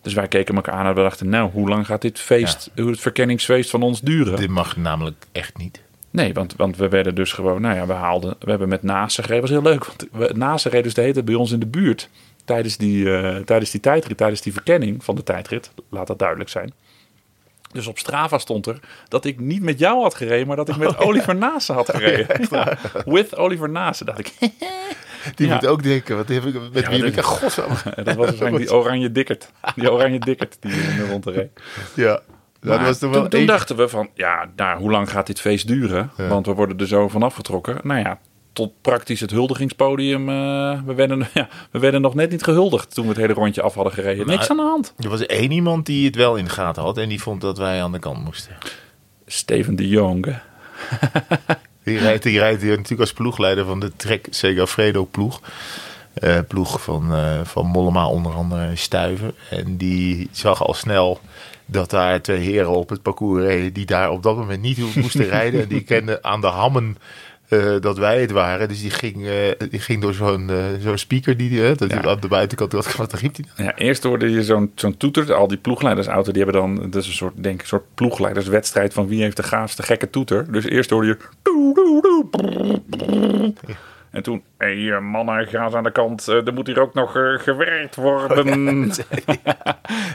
[0.01, 1.29] Dus wij keken elkaar aan en we dachten...
[1.29, 4.35] nou, hoe lang gaat dit feest, hoe het verkenningsfeest van ons duren?
[4.35, 5.81] Dit mag namelijk echt niet.
[6.13, 9.21] Nee, want, want we werden dus gewoon, nou ja, we haalden, we hebben met Nase
[9.21, 9.41] gereden.
[9.41, 11.65] was heel leuk, want we, Nase reed dus de hele tijd bij ons in de
[11.65, 12.09] buurt.
[12.45, 15.71] Tijdens die, eh, tijdens die tijdrit, tijdens die verkenning van de tijdrit.
[15.89, 16.73] Laat dat duidelijk zijn.
[17.71, 20.77] Dus op Strava stond er dat ik niet met jou had gereden, maar dat ik
[20.77, 22.47] met Oliver Nase had gereden.
[22.49, 24.33] Ja, with Oliver Nase, dacht ik.
[25.35, 27.55] Die moet ook denken, wat heb ik met Ja, wie ik dat
[28.05, 29.51] was waarschijnlijk die oranje dikkert.
[29.75, 31.49] Die oranje dikkert die in de rond reed.
[31.93, 32.21] Ja,
[32.63, 36.11] dat was wel toen, dachten we van, ja, nou, hoe lang gaat dit feest duren?
[36.17, 36.27] Ja.
[36.27, 37.77] Want we worden er zo van afgetrokken.
[37.83, 38.19] Nou ja,
[38.53, 40.29] tot praktisch het huldigingspodium.
[40.29, 43.61] eh, we, werden, ja, we werden nog net niet gehuldigd toen we het hele rondje
[43.61, 44.27] af hadden gereden.
[44.27, 44.93] Niks aan de hand.
[44.97, 47.57] Er was één iemand die het wel in de gaten had en die vond dat
[47.57, 48.55] wij aan de kant moesten.
[49.25, 50.25] Steven de Jong.
[51.83, 55.41] Die rijdt, die rijdt hier natuurlijk als ploegleider van de Trek Segafredo ploeg.
[56.13, 59.33] eh, ploeg van, eh, van Mollema onder andere Stuiven.
[59.49, 61.19] En die zag al snel
[61.65, 65.25] dat daar twee heren op het parcours reden die daar op dat moment niet moesten
[65.25, 65.61] rijden.
[65.61, 66.97] En die kenden aan de hammen
[67.47, 68.67] eh, dat wij het waren.
[68.67, 71.85] Dus die ging, eh, die ging door zo'n eh, zo'n speaker die, die, dat Ja.
[72.01, 72.95] die aan de buitenkant had.
[72.95, 73.69] Wat riep nou?
[73.69, 75.33] Ja, eerst hoorde je zo'n zo'n toeter.
[75.33, 76.89] Al die ploegleidersauto, die hebben dan...
[76.89, 80.09] Dat is een soort, denk ik, een soort ploegleiderswedstrijd van wie heeft de gaafste gekke
[80.09, 80.51] toeter.
[80.51, 81.17] Dus eerst hoorde je...
[84.13, 86.27] En toen, hé hey, mannen, ga eens aan de kant.
[86.27, 88.47] Eh, er moet hier ook nog eh, gewerkt worden.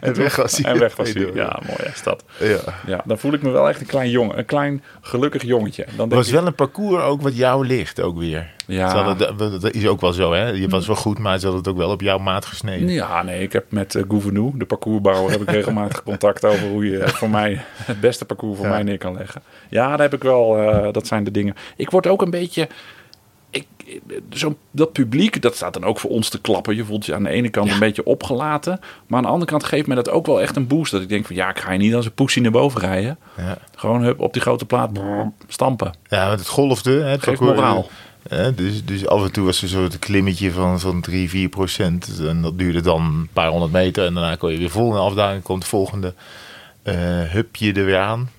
[0.01, 0.73] En weg was hij.
[0.73, 1.31] En weg was hij.
[1.35, 2.25] Ja, mooi is dat.
[2.41, 2.59] Ja.
[2.87, 4.39] Ja, dan voel ik me wel echt een klein jongen.
[4.39, 5.83] Een klein gelukkig jongetje.
[5.85, 8.51] Dan Het denk was ik, wel een parcours ook wat jou ligt ook weer.
[8.67, 9.15] Ja.
[9.15, 10.49] De- dat is ook wel zo, hè?
[10.49, 12.89] Je was wel goed, maar ze hadden het ook wel op jouw maat gesneden.
[12.89, 16.91] Ja, nee, ik heb met uh, Gouvenou, de parcoursbouwer, heb ik regelmatig contact over hoe
[16.91, 19.43] je eh, voor mij het beste parcours voor mij neer kan leggen.
[19.69, 21.55] Ja, daar heb ik wel, eh, dat zijn de dingen.
[21.77, 22.69] Ik word ook een beetje,
[24.31, 26.77] zo, dat publiek, dat staat dan ook voor ons te klappen.
[26.77, 29.65] Je voelt je aan de ene kant een beetje opgelaten, maar aan de andere kant
[29.65, 30.93] geeft me dat ook wel echt een boost.
[30.93, 33.19] Dat ik denk van, ja, ik ga je niet als een poesie naar boven rijden.
[33.37, 33.59] Ja.
[33.77, 35.93] Gewoon hup, op die grote plaat brrr, stampen.
[36.09, 36.91] Ja, want het golfde.
[36.91, 37.89] Hè, het Geeft moraal.
[38.29, 41.49] hè, dus, dus af en toe was er zo het klimmetje van, van 3, 4
[41.49, 42.21] procent.
[42.27, 44.07] En dat duurde dan een paar honderd meter.
[44.07, 45.43] En daarna kon je weer vol in de afdaling.
[45.43, 46.15] komt het volgende
[46.83, 48.31] eh, hupje er weer aan.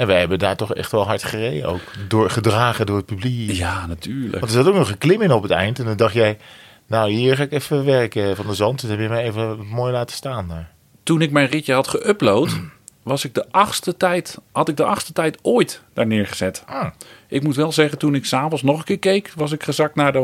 [0.00, 1.80] En wij hebben daar toch echt wel hard gereden ook.
[2.08, 3.50] Door, gedragen door het publiek.
[3.50, 4.40] Ja, natuurlijk.
[4.40, 5.78] Want er zat ook nog een klim in op het eind.
[5.78, 6.38] En dan dacht jij,
[6.86, 8.80] nou hier ga ik even werken van de zand.
[8.80, 10.70] Dus heb je mij even mooi laten staan daar.
[11.02, 12.50] toen ik mijn ritje had geüpload,
[13.02, 16.62] was ik de achtste tijd, had ik de achtste tijd ooit daar neergezet.
[16.66, 16.86] Ah.
[17.28, 20.12] Ik moet wel zeggen, toen ik s'avonds nog een keer keek, was ik gezakt naar
[20.12, 20.18] de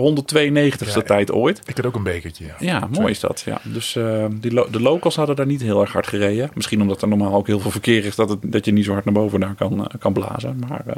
[0.75, 1.61] 192ste Ja, tijd ooit.
[1.65, 2.45] Ik had ook een bekertje.
[2.45, 2.55] Ja.
[2.59, 3.43] Ja, mooi is dat.
[3.47, 3.61] Ja.
[3.65, 6.51] Dus eh, die lo- de locals hadden daar niet heel erg hard gereden.
[6.55, 8.93] Misschien omdat er normaal ook heel veel verkeer is, dat, het, dat je niet zo
[8.93, 10.59] hard naar boven daar kan, eh, kan blazen.
[10.69, 10.97] Maar, eh,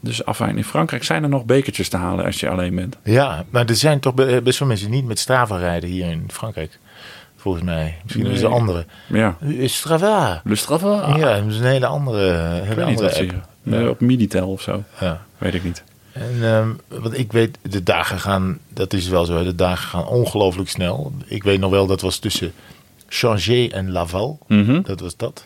[0.00, 2.96] dus afijn, in Frankrijk zijn er nog bekertjes te halen als je alleen bent.
[3.04, 6.10] Ja, maar er zijn toch be- best veel mensen die niet met Strava rijden hier
[6.10, 6.78] in Frankrijk.
[7.40, 7.96] Volgens mij.
[8.02, 8.32] Misschien Nee.
[8.34, 8.86] is er andere.
[9.06, 10.40] Ja, Strava.
[10.44, 11.16] Le Strava.
[11.16, 13.30] Ja, dat is een hele andere, hele ik weet niet andere wat ze app.
[13.62, 13.80] hier.
[13.82, 14.82] Eh, Op Miditel of zo.
[15.00, 15.20] Ja.
[15.38, 15.82] Weet ik niet.
[16.12, 16.68] En ehm,
[17.00, 21.12] want ik weet, de dagen gaan, dat is wel zo, de dagen gaan ongelooflijk snel.
[21.26, 22.52] Ik weet nog wel, dat was tussen
[23.08, 24.38] Changé en Laval.
[24.46, 24.82] Mhm.
[24.82, 25.44] Dat was dat.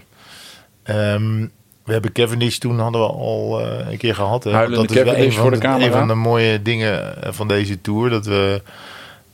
[0.83, 1.47] Ehm,
[1.85, 4.45] we hebben Cavendish toen hadden we al eh, een keer gehad.
[4.45, 4.51] Hè?
[4.69, 5.87] Dat is wel een van, voor de camera.
[5.87, 8.11] een van de mooie dingen eh, van deze tour.
[8.11, 8.63] Dat we,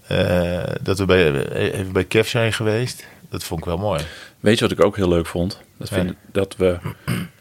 [0.09, 3.07] eh, dat we bij, even bij Kev zijn geweest.
[3.31, 4.01] Dat vond ik wel mooi.
[4.41, 5.61] Weet je wat ik ook heel leuk vond?
[5.77, 6.15] Dat, vind, Nee.
[6.33, 6.79] dat we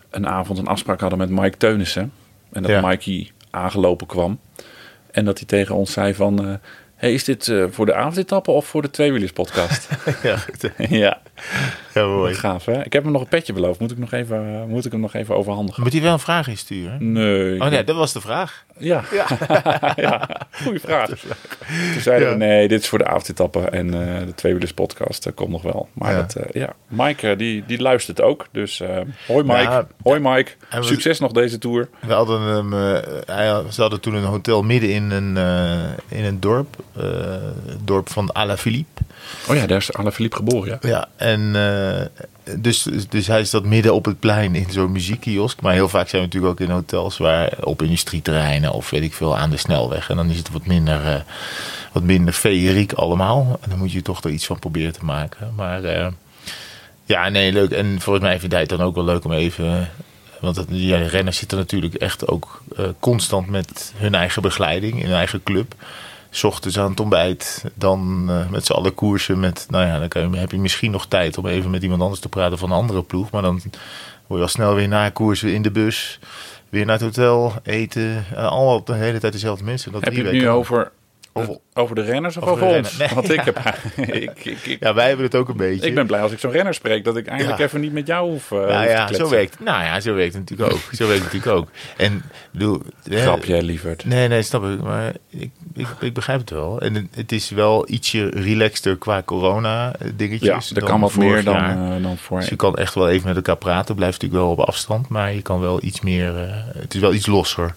[0.09, 2.11] een avond een afspraak hadden met Mike Teunissen.
[2.51, 2.81] En dat Ja.
[2.87, 4.39] Mikey aangelopen kwam.
[5.11, 6.47] En dat hij tegen ons zei van...
[6.47, 6.53] eh,
[6.95, 9.87] hey, is dit eh, voor de avondetappe of voor de Tweewielerspodcast?
[10.23, 10.37] ja,
[10.77, 11.21] ja,
[11.97, 12.33] ja, mooi.
[12.33, 12.83] gaaf hè?
[12.83, 13.79] Ik heb hem nog een petje beloofd.
[13.79, 15.83] Moet ik, nog even, moet ik hem nog even overhandigen?
[15.83, 17.11] Moet hij wel een vraag insturen?
[17.11, 17.61] Nee.
[17.61, 18.65] Oh nee, dat was de vraag.
[18.77, 19.03] Ja.
[19.95, 20.27] ja.
[20.63, 21.09] Goeie vraag.
[21.93, 22.33] Toen zeiden Ja.
[22.33, 25.87] we, nee, dit is voor de avondetappe en eh, de Tweewielerspodcast eh, komt nog wel.
[25.93, 26.17] Maar Ja.
[26.17, 26.73] dat, eh, ja.
[26.87, 28.45] Mike, eh, die, die luistert ook.
[28.51, 28.89] Dus eh,
[29.27, 29.61] hoi Mike.
[29.61, 29.87] Ja.
[30.03, 30.51] hoi Mike.
[30.69, 31.89] En we- Succes nog deze tour.
[31.99, 36.17] We hadden hem, eh, hij had- ze hadden toen een hotel midden in een, eh,
[36.17, 36.75] in een dorp.
[36.97, 37.03] eh,
[37.67, 39.01] het dorp van Alaphilippe.
[39.49, 40.89] Oh ja, daar is Alaphilippe geboren, ja.
[40.89, 41.86] Ja, en eh,
[42.57, 45.61] dus, dus hij zat midden op het plein in zo'n muziekkiosk.
[45.61, 49.13] Maar heel vaak zijn we natuurlijk ook in hotels waar op industrieterreinen of weet ik
[49.13, 50.09] veel aan de snelweg.
[50.09, 51.21] En dan is het wat minder, eh
[51.91, 53.59] wat minder feeriek allemaal.
[53.61, 55.53] En dan moet je toch er iets van proberen te maken.
[55.55, 56.07] Maar eh,
[57.05, 57.71] ja, nee, leuk.
[57.71, 59.89] En volgens mij vindt hij het dan ook wel leuk om even.
[60.39, 65.05] Want het, ja, renners zitten natuurlijk echt ook eh, constant met hun eigen begeleiding in
[65.05, 65.75] hun eigen club.
[66.29, 69.39] 's ochtends aan het ontbijt, dan eh, met z'n allen koersen.
[69.39, 72.01] Met, nou ja, dan kan je, heb je misschien nog tijd om even met iemand
[72.01, 73.31] anders te praten van een andere ploeg.
[73.31, 73.61] Maar dan
[74.27, 76.19] word je al snel weer na koersen in de bus.
[76.69, 78.25] Weer naar het hotel, eten.
[78.35, 79.91] eh, allemaal de hele tijd dezelfde mensen.
[79.91, 80.91] Dat Heb je het nu over,
[81.37, 82.97] Over- over de renners of over ons?
[82.97, 83.43] Nee, Want ik, ja.
[83.43, 83.59] heb,
[84.15, 85.87] ik, ik, ik, Ja, wij hebben het ook een beetje.
[85.87, 87.65] ik ben blij als ik zo'n renner spreek, dat ik eigenlijk Ja.
[87.65, 90.33] even niet met jou hoef, eh, hoef nou ja, zo werkt, nou ja, zo werkt
[90.33, 90.81] het natuurlijk ook.
[90.93, 91.69] Zo werkt het natuurlijk ook.
[91.97, 94.05] En bedoel, hè, Grapje, lieverd.
[94.05, 94.81] Nee, nee, snap ik.
[94.81, 96.79] Maar ik, ik, ik begrijp het wel.
[96.81, 100.69] En het- is wel ietsje relaxter qua corona eh, Ja, dingetjes.
[100.69, 103.27] er dan kan wat meer dan, eh, dan voor Dus je kan echt wel even
[103.27, 103.95] met elkaar praten.
[103.95, 105.09] Blijft natuurlijk wel op afstand.
[105.09, 106.35] Maar je kan wel iets meer...
[106.37, 107.75] eh, het is wel iets losser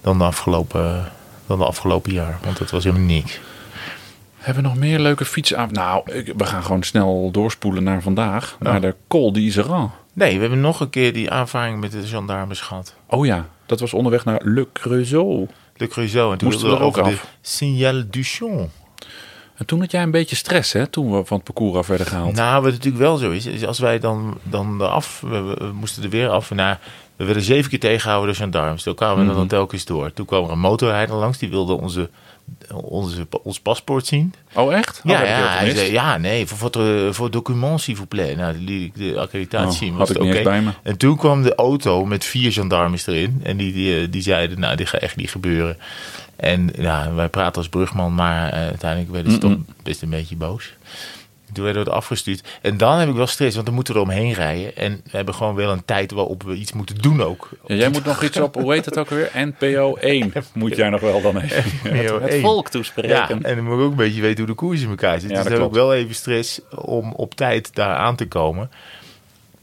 [0.00, 1.12] dan de afgelopen,
[1.48, 2.38] dan de afgelopen jaar.
[2.44, 3.40] Want het was helemaal niks.
[4.36, 5.68] Hebben we nog meer leuke fietsen?
[5.72, 8.56] Nou, ik- we gaan gewoon snel doorspoelen naar vandaag.
[8.60, 9.90] Naar de Col d'Iseran.
[10.12, 12.94] Nee, we hebben nog een keer die aanvaring met de gendarmes gehad.
[13.06, 15.50] Oh ja, dat was onderweg naar Le Creusot.
[15.76, 16.32] Le Creusot.
[16.32, 17.26] En toen Moesten we er ook af.
[17.40, 18.70] Signal Duchon.
[19.56, 20.86] En toen had jij een beetje stress, hè?
[20.86, 22.34] Toen we van het parcours af werden gehaald.
[22.34, 25.72] Nou, wat natuurlijk wel zo is, is als wij dan, dan eraf, we, we- we
[25.72, 26.50] moesten er weer af.
[26.50, 26.76] Nou,
[27.18, 28.82] We werden zeven keer tegengehouden door gendarmes.
[28.82, 29.34] Toen kwamen we Mhm.
[29.36, 30.12] dan telkens door.
[30.12, 31.38] Toen kwam er een motorrijder langs.
[31.38, 32.08] Die wilde onze,
[32.74, 34.34] onze, ons paspoort zien.
[34.54, 35.00] Oh, echt?
[35.04, 38.36] Oh, Ja, ja, hij zei, ja, nee, voor, voor, voor document, s'il vous plaît.
[38.36, 40.70] Nou, die, de accreditatie Oh, was had ik eens bij me.
[40.82, 43.40] En toen kwam de auto met vier gendarmes erin.
[43.42, 45.76] En die, die, eh, die zeiden, nou, dit gaat echt niet gebeuren.
[46.36, 50.36] En ja, wij praten als brugman, maar eh, uiteindelijk werden ze toch best een beetje
[50.36, 50.72] boos.
[51.52, 52.58] Toen werden we het afgestuurd.
[52.62, 54.76] En dan heb ik wel stress, want dan moeten we er omheen rijden.
[54.76, 57.48] En we hebben gewoon wel een tijd waarop we iets moeten doen ook.
[57.66, 59.30] Ja, jij moet nog iets op, hoe heet het ook weer?
[59.34, 61.64] NPO 1 moet jij nog wel dan even.
[61.84, 62.40] NPO Het 1.
[62.40, 63.42] volk Ja, toespreken.
[63.42, 65.30] en dan moet ik ook een beetje weten hoe de koers in elkaar zit.
[65.30, 65.88] Ja, dus dat dan heb ik klopt.
[65.88, 68.70] wel even stress om op tijd daar aan te komen.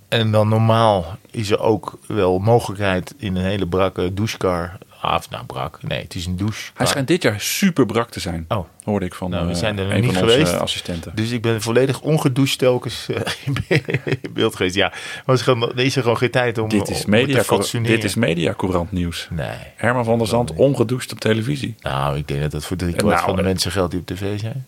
[0.09, 4.77] En dan normaal is er ook wel mogelijkheid in een hele brakke douchekar.
[5.05, 6.71] Af, nou brak, nee, het is een douche.
[6.73, 8.45] Hij schijnt dit jaar super brak te zijn.
[8.47, 8.65] Oh.
[8.83, 10.53] Hoorde ik van Nou, we eh, zijn er een niet van onze geweest.
[10.53, 11.11] eh, assistenten.
[11.15, 13.21] Dus ik ben volledig ongedoucht telkens eh,
[14.21, 14.75] in beeld geweest.
[14.75, 14.93] Ja,
[15.25, 18.91] maar er is er gewoon geen tijd om, Dit is, media, te dit is mediacourant
[18.91, 19.27] nieuws.
[19.31, 19.57] Nee.
[19.75, 21.75] Herman van der Zand ongedoucht op televisie.
[21.79, 23.99] Nou, ik denk dat dat voor drie kwart nou, van de eh, mensen geldt die
[23.99, 24.65] op tv zijn.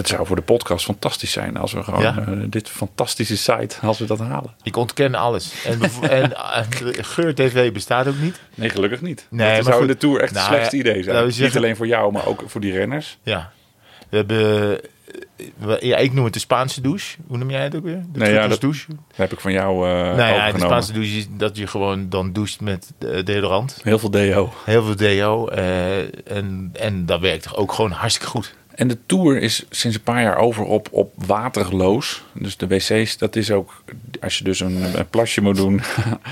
[0.00, 2.18] Het zou voor de podcast fantastisch zijn als we gewoon Ja.
[2.18, 4.54] eh, dit fantastische site, als we dat halen.
[4.62, 5.52] Ik ontken alles.
[5.64, 6.62] En, en eh,
[7.00, 8.40] Geur TV bestaat ook niet.
[8.54, 9.26] Nee, gelukkig niet.
[9.30, 9.88] Nee, maar zou goed.
[9.88, 11.24] de Tour echt Nou, het slechtste idee zijn.
[11.24, 13.18] Niet zeggen- alleen voor jou, maar ook voor die renners.
[13.22, 13.52] Ja.
[14.08, 14.80] We hebben...
[15.68, 17.16] eh, Ja, ik noem het de Spaanse douche.
[17.26, 18.04] Hoe noem jij het ook weer?
[18.12, 18.86] De Nee, ja, dat- douche.
[18.88, 20.58] Dat heb ik van jou eh nou ja, de.
[20.58, 22.92] Spaanse douche is dat je gewoon dan doucht met
[23.24, 23.78] deodorant.
[23.82, 24.52] Heel veel DO.
[24.64, 25.48] Heel veel deo.
[25.48, 28.54] en, en dat werkt ook gewoon hartstikke goed.
[28.80, 32.22] En de Tour is sinds een paar jaar over op, op waterloos.
[32.32, 33.84] Dus de wc's, dat is ook...
[34.20, 35.80] Als je dus een, plasje moet doen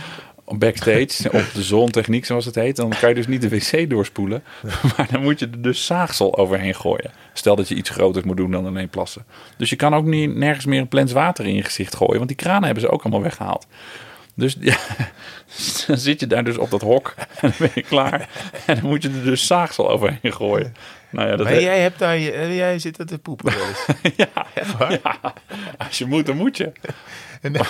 [0.58, 1.32] backstage...
[1.32, 2.76] op de zontechniek, zoals het heet...
[2.76, 4.42] dan kan je dus niet de wc doorspoelen.
[4.96, 7.10] Maar dan moet je er dus zaagsel overheen gooien.
[7.32, 9.24] Stel dat je iets groters moet doen dan alleen plassen.
[9.56, 12.16] Dus je kan ook niet, nergens meer een plens water in je gezicht gooien...
[12.16, 13.66] want die kranen hebben ze ook allemaal weggehaald.
[14.38, 14.76] Dus ja,
[15.86, 18.28] dan zit je daar dus op dat hok en dan ben je klaar.
[18.66, 20.74] En dan moet je er dus zaagsel overheen gooien.
[21.10, 24.14] Nou ja, dat Maar jij, hebt daar, jij zit er te poepen wel eens.
[24.16, 24.92] ja, Echt waar?
[25.02, 25.32] ja,
[25.78, 26.72] als je moet, dan moet je.
[27.40, 27.52] En-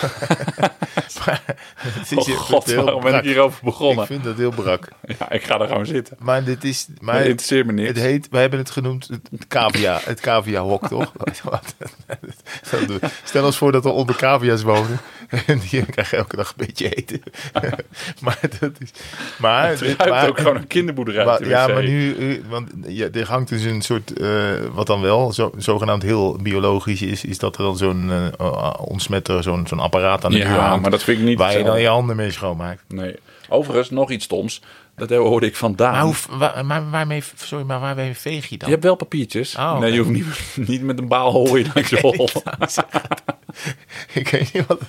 [1.26, 1.42] maar,
[1.76, 3.24] het Oh is god, heel waarom ben ik brak.
[3.24, 4.00] hierover begonnen?
[4.00, 4.88] Ik vind dat heel brak.
[5.18, 6.16] Ja, ik ga er gewoon zitten.
[6.20, 6.86] Maar dit is...
[7.00, 7.88] Maar interesseert me niks.
[7.88, 11.12] Het heet, wij hebben het genoemd het cavia, het cavia hok, toch?
[13.24, 14.98] Stel ons voor dat we onder cavia's wonen.
[15.46, 17.22] En die krijgen elke dag een beetje eten.
[18.20, 18.90] maar dat is...
[19.38, 21.24] Maar, Het ruikt maar- ook gewoon een kinderboederij.
[21.24, 22.16] maar- ja, maar nu...
[22.48, 24.12] Want ja, er hangt dus een soort...
[24.20, 27.24] eh, wat dan wel zo, zogenaamd heel biologisch is...
[27.24, 30.82] is dat er dan zo'n uh, ontsmetter, zo'n zo'n apparaat aan de Ja, hangt...
[30.82, 31.88] maar dat vind ik niet waar je dan hetzelfde.
[31.88, 32.82] je handen mee schoonmaakt.
[32.88, 33.16] Nee.
[33.48, 34.60] Overigens, nog iets stoms.
[34.98, 36.06] Dat hoorde ik vandaan.
[36.06, 37.22] Maar, waar, maar waarmee...
[37.36, 38.68] Sorry, maar waarmee veeg je dan?
[38.68, 39.56] Je hebt wel papiertjes.
[39.56, 39.78] Oh.
[39.78, 40.26] Nee, je hoeft niet,
[40.68, 42.28] niet met een baal hooien langs je hol.
[44.12, 44.80] Ik weet niet wat,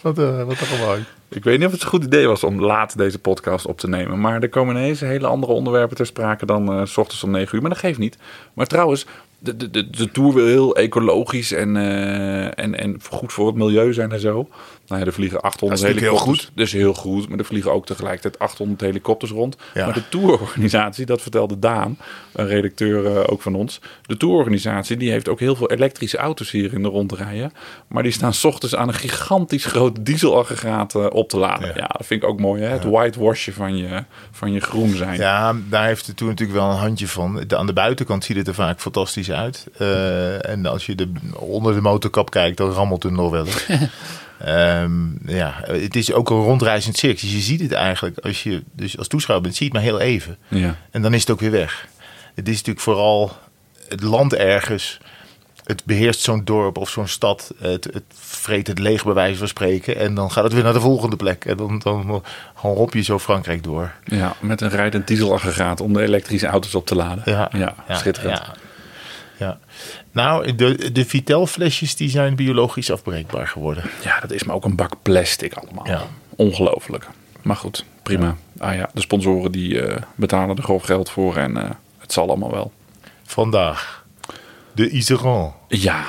[0.00, 1.04] wat, eh, wat er gewoon...
[1.28, 3.88] Ik weet niet of het een goed idee was om laat deze podcast op te
[3.88, 4.20] nemen.
[4.20, 7.54] Maar er komen ineens hele andere onderwerpen ter sprake dan eh, s ochtends om 9
[7.54, 7.60] uur.
[7.60, 8.18] Maar dat geeft niet.
[8.54, 9.06] Maar trouwens,
[9.38, 13.56] de, de, de, de Tour wil heel ecologisch en, eh, en, en goed voor het
[13.56, 14.48] milieu zijn en zo.
[14.86, 16.50] Nou ja, er vliegen 800 Dat is natuurlijk heel helikopters.
[16.54, 17.28] Dat is heel goed.
[17.28, 19.56] Maar er vliegen ook tegelijkertijd 800 helikopters rond.
[19.74, 19.84] Ja.
[19.84, 21.98] Maar de tourorganisatie, dat vertelde Daan,
[22.32, 23.80] een redacteur eh, ook van ons.
[24.02, 27.52] De tourorganisatie die heeft ook heel veel elektrische auto's hier in de rondrijden.
[27.86, 31.68] Maar die staan 's ochtends aan een gigantisch groot dieselaggregaat eh, op te laden.
[31.68, 31.74] Ja.
[31.76, 31.86] Ja.
[31.86, 32.62] dat vind ik ook mooi.
[32.62, 32.68] Hè?
[32.68, 35.18] Het whitewashen van je, van je groen zijn.
[35.18, 37.44] Ja, daar heeft het toen natuurlijk wel een handje van.
[37.46, 39.35] De- aan de buitenkant ziet het er vaak fantastisch uit.
[39.78, 43.66] Eh, en als je de, onder de motorkap kijkt, dan rammelt het nog wel eens.
[44.38, 47.20] Ehm, ja, het is ook een rondreizend circus.
[47.20, 49.92] Dus je ziet het eigenlijk, als je dus als toeschouwer bent, zie je het maar
[49.92, 50.36] heel even.
[50.48, 50.76] Ja.
[50.90, 51.88] En dan is het ook weer weg.
[52.34, 53.32] Het is natuurlijk vooral
[53.88, 54.98] het land ergens.
[55.64, 57.54] Het beheerst zo'n dorp of zo'n stad.
[57.58, 59.96] Het, het vreet het leeg bij wijze van spreken.
[59.96, 61.44] En dan gaat het weer naar de volgende plek.
[61.44, 62.22] En dan, dan, dan
[62.54, 63.92] hop je zo Frankrijk door.
[64.04, 67.22] ja, met een rijdend dieselaggregaat om de elektrische auto's op te laden.
[67.52, 68.38] Ja, schitterend.
[68.38, 68.54] Ja,
[69.36, 69.58] ja.
[70.12, 73.84] Nou, de, de Vitel-flesjes die zijn biologisch afbreekbaar geworden.
[74.04, 75.86] Ja, dat is me ook een bak plastic allemaal.
[75.86, 76.02] Ja.
[76.36, 77.08] Ongelooflijk.
[77.42, 78.36] Maar goed, prima.
[78.58, 82.28] Ah ja, de sponsoren die eh, betalen er grof geld voor en eh, het zal
[82.28, 82.72] allemaal wel.
[83.22, 84.04] Vandaag
[84.72, 85.54] de Iseran.
[85.68, 86.04] Ja,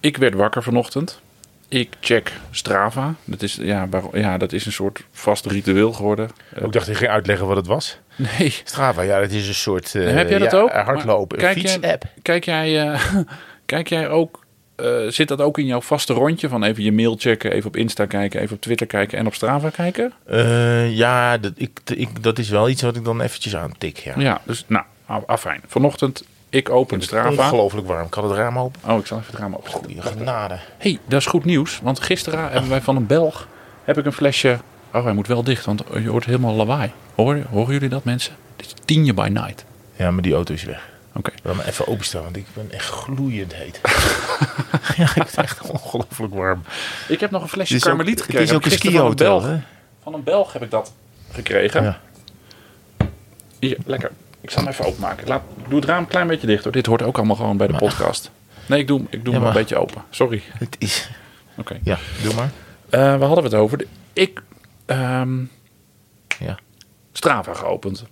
[0.00, 1.20] ik werd wakker vanochtend.
[1.68, 3.14] Ik check Strava.
[3.24, 6.30] Dat is, ja, ja, dat is een soort vast ritueel geworden.
[6.54, 7.98] Eh, Ik dacht, ik ging uitleggen wat het was.
[8.16, 8.50] nee.
[8.64, 10.70] Strava, ja, dat is een soort uh, Heb jij dat ja, ook?
[10.70, 12.02] hardlopen, Maar een kijk fietsapp.
[12.02, 13.04] Jij, kijk jij, eh,
[13.66, 14.44] kijk jij ook,
[14.76, 17.76] eh, zit dat ook in jouw vaste rondje van even je mail checken, even op
[17.76, 20.12] Insta kijken, even op Twitter kijken en op Strava kijken?
[20.26, 24.14] Eh, ja, dat, ik, ik, dat is wel iets wat ik dan eventjes aantik, ja.
[24.18, 25.60] Ja, dus nou, af- afijn.
[25.66, 26.24] Vanochtend,
[26.56, 27.42] ik open Strava.
[27.42, 28.06] Ongelooflijk warm.
[28.10, 28.80] Had het raam open.
[28.90, 29.70] Oh, ik zal even het raam open.
[29.70, 30.58] Goeie genade.
[30.78, 31.80] hey, dat is goed nieuws.
[31.82, 33.48] Want gisteren hebben wij van een Belg
[33.84, 34.58] heb ik een flesje
[34.92, 36.92] Oh, hij moet wel dicht, want je hoort helemaal lawaai.
[37.14, 38.36] Hoor, horen jullie dat, mensen?
[38.56, 39.64] Dit is Tienje by night.
[39.96, 40.88] Ja, maar die auto is weg.
[41.14, 41.30] Oké.
[41.42, 43.80] Laat me even openstaan, want ik ben echt gloeiend heet.
[44.96, 46.62] ja, ik ben echt ongelooflijk warm.
[47.08, 48.40] Ik heb nog een flesje Het karmeliet gekregen.
[48.40, 49.60] Het is ook een skihotel, Van een, hè?
[49.60, 49.68] Belg,
[50.02, 50.92] van een Belg heb ik dat
[51.32, 51.82] gekregen.
[51.82, 52.00] Ja.
[53.58, 54.10] Hier, lekker.
[54.46, 55.28] Ik zal hem even openmaken.
[55.28, 56.72] Laat, doe het raam een klein beetje dicht hoor.
[56.72, 58.30] Dit hoort ook allemaal gewoon bij de podcast.
[58.66, 60.02] Nee, ik doe, ik doe Ja, hem een maar- beetje open.
[60.10, 60.42] Sorry.
[60.52, 61.10] Het is...
[61.56, 61.78] Oké.
[61.82, 62.50] Ja, doe maar.
[62.90, 63.78] Eh, waar hadden we het over?
[63.78, 64.42] De- Ik...
[64.86, 65.38] ehm
[66.38, 66.58] Ja.
[67.12, 68.04] Strava geopend.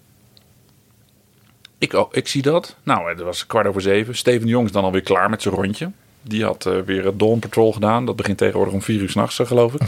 [1.78, 2.76] Ik, oh, ik zie dat.
[2.82, 4.16] Nou, het was kwart over zeven.
[4.16, 5.90] Steven Jong is dan alweer klaar met zijn rondje.
[6.26, 8.06] Die had eh, weer het Dawn Patrol gedaan.
[8.06, 9.80] Dat begint tegenwoordig om vier uur s'nachts, eh, geloof ik.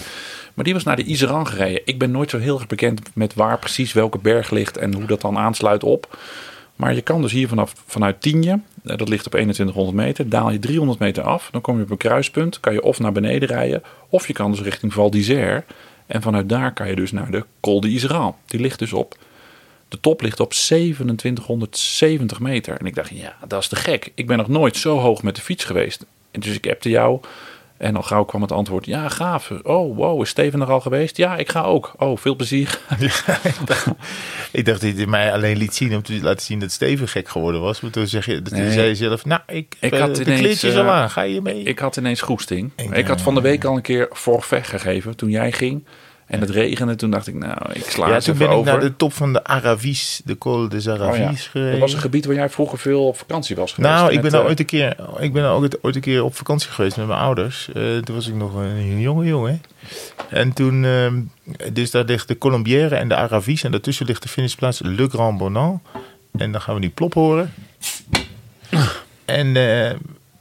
[0.55, 1.81] Maar die was naar de Iseran gereden.
[1.85, 5.07] Ik ben nooit zo heel erg bekend met waar precies welke berg ligt en hoe
[5.07, 6.19] dat dan aansluit op.
[6.77, 10.51] Maar je kan dus hier vanaf, vanuit Tienje, eh, dat ligt op 2100 meter, daal
[10.51, 11.49] je 300 meter af.
[11.53, 14.51] Dan kom je op een kruispunt, kan je of naar beneden rijden, of je kan
[14.51, 15.65] dus richting Val d'Isère.
[16.07, 18.35] En vanuit daar kan je dus naar de Col d'Iseran.
[18.47, 19.19] Die ligt dus op,
[19.89, 22.77] de top ligt op 2770 meter.
[22.79, 24.13] En ik dacht, ja, dat is te gek.
[24.15, 26.07] Ik ben nog nooit zo hoog met de fiets geweest.
[26.37, 27.21] En dus ik appte jou.
[27.77, 29.51] En al gauw kwam het antwoord, ja, gaaf.
[29.63, 31.17] Oh, wow, is Steven er al geweest?
[31.17, 31.93] Ja, ik ga ook.
[31.99, 32.79] Oh, veel plezier.
[34.53, 37.29] Ik dacht dat hij mij alleen liet zien om te laten zien dat Steven gek
[37.29, 37.81] geworden was.
[37.81, 38.73] Maar toen zeg je, toen Nee.
[38.73, 41.23] zei je zelf, nou, ik, Ik eh, had de ineens, kleedjes eh, al aan, ga
[41.23, 41.63] je mee?
[41.63, 42.73] Ik had ineens goesting.
[42.77, 45.85] Ik, Ik, had eh, van de week al een keer forfait gegeven toen jij ging.
[46.27, 46.95] En het regende.
[46.95, 49.45] Toen dacht ik, nou, ik sla ja, toen ben ik naar de top van de
[49.45, 51.05] Aravis, de Col des Oh ja.
[51.05, 51.71] Aravis gereden.
[51.71, 53.95] Dat was een gebied waar jij vroeger veel op vakantie was geweest.
[53.95, 56.37] Nou, ik ben, nou ooit een keer, ik ben nou ooit, ooit een keer op
[56.37, 57.69] vakantie geweest met mijn ouders.
[57.69, 59.63] Eh, toen was ik nog een jonge jongen.
[60.29, 61.21] En toen, ehm,
[61.73, 63.63] dus daar ligt de Colombière en de Aravis.
[63.63, 65.83] En daartussen ligt de finishplaats Le Grand Bonan.
[66.39, 67.53] En dan gaan we die plop horen.
[69.25, 69.97] En eh,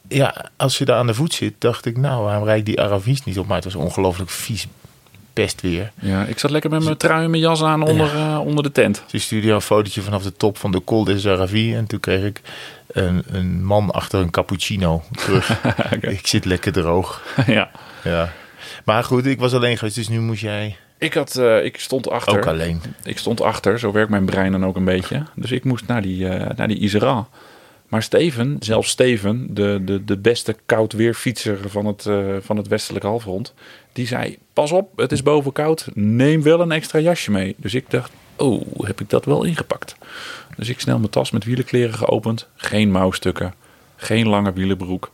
[0.08, 2.82] ja, als je daar aan de voet zit, dacht ik, nou, waarom rijd ik die
[2.82, 3.48] Aravis niet op?
[3.48, 4.68] Maar het was ongelooflijk vies
[5.36, 5.92] pest weer.
[6.00, 8.72] Ja, ik zat lekker met mijn trui en mijn jas aan onder, eh, onder de
[8.72, 9.04] tent.
[9.06, 11.74] Ze stuurde een fotootje vanaf de top van de Col des Aravis.
[11.74, 12.42] En toen kreeg ik
[12.88, 15.62] een, een man achter een cappuccino terug.
[16.20, 17.22] Ik zit lekker droog.
[17.48, 17.70] ja.
[18.04, 18.32] Ja.
[18.84, 22.10] Maar goed, ik was alleen geweest, dus nu moest jij Ik, had, eh, ik stond
[22.10, 22.38] achter.
[22.38, 22.82] ook alleen.
[23.04, 25.24] Ik stond achter, zo werkt mijn brein dan ook een beetje.
[25.36, 27.28] Dus ik moest naar die, eh naar die Iseran.
[27.96, 32.68] Maar Steven, zelfs Steven, de, de, de beste koud weerfietser van het, eh, van het
[32.68, 33.54] westelijke halfrond,
[33.94, 37.56] die zei: Pas op, het is boven koud, neem wel een extra jasje mee.
[37.58, 39.96] Dus ik dacht: Oh, heb ik dat wel ingepakt?
[40.58, 43.54] Dus ik snel mijn tas met wielenkleren geopend, geen mouwstukken,
[43.96, 45.12] geen lange wielenbroek,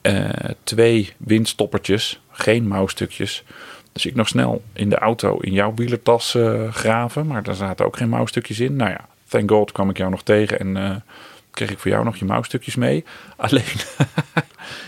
[0.00, 0.28] eh,
[0.64, 3.44] twee windstoppertjes, geen mouwstukjes.
[3.92, 7.26] Dus ik nog snel in de auto in jouw wielertas eh, graven.
[7.26, 8.76] Maar daar zaten ook geen mouwstukjes in.
[8.76, 11.02] Nou ja, thank god kwam ik jou nog tegen en
[11.54, 13.04] kreeg ik voor jou nog je mouwstukjes mee.
[13.36, 13.62] Alleen,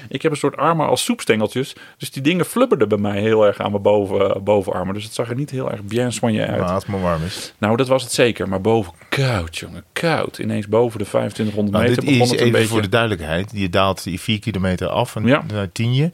[0.08, 1.74] ik heb een soort armen als soepstengeltjes.
[1.98, 4.94] Dus die dingen flubberden bij mij heel erg aan mijn boven, bovenarmen.
[4.94, 6.60] Dus het zag er niet heel erg bien soigné uit.
[6.60, 7.54] Maar als het maar warm is.
[7.58, 8.48] Nou, dat was het zeker.
[8.48, 10.38] Maar boven koud, jongen, koud.
[10.38, 12.68] Ineens boven de 2500 Nou, meter dit begon is het even een beetje...
[12.68, 13.50] voor de duidelijkheid.
[13.54, 15.44] Je daalt die vier kilometer af en Ja.
[15.52, 16.12] naar Tienje.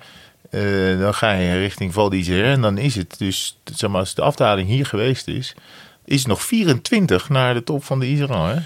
[0.51, 2.51] Eh, dan ga je richting Val d'Isère.
[2.51, 5.55] En dan is het dus, zeg maar, als de afdaling hier geweest is,
[6.05, 8.63] is het nog 24 naar de top van de Iseran.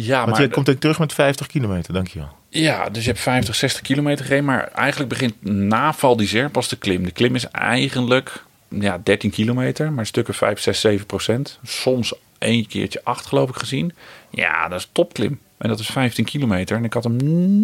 [0.00, 2.28] Ja, Want maar jij komt ook terug met 50 kilometer, dankjewel.
[2.48, 4.44] Ja, dus je hebt 50, 60 kilometer gereden.
[4.44, 7.04] Maar eigenlijk begint na Val d'Isère pas de klim.
[7.04, 11.58] De klim is eigenlijk ja, 13 kilometer, maar stukken 5, 6, 7 procent.
[11.62, 13.92] Soms één keertje 8 geloof ik gezien.
[14.30, 15.40] Ja, dat is topklim.
[15.58, 16.76] En dat is 15 kilometer.
[16.76, 17.16] En ik had hem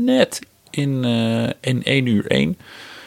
[0.04, 2.58] net in, eh, in 1 uur 1.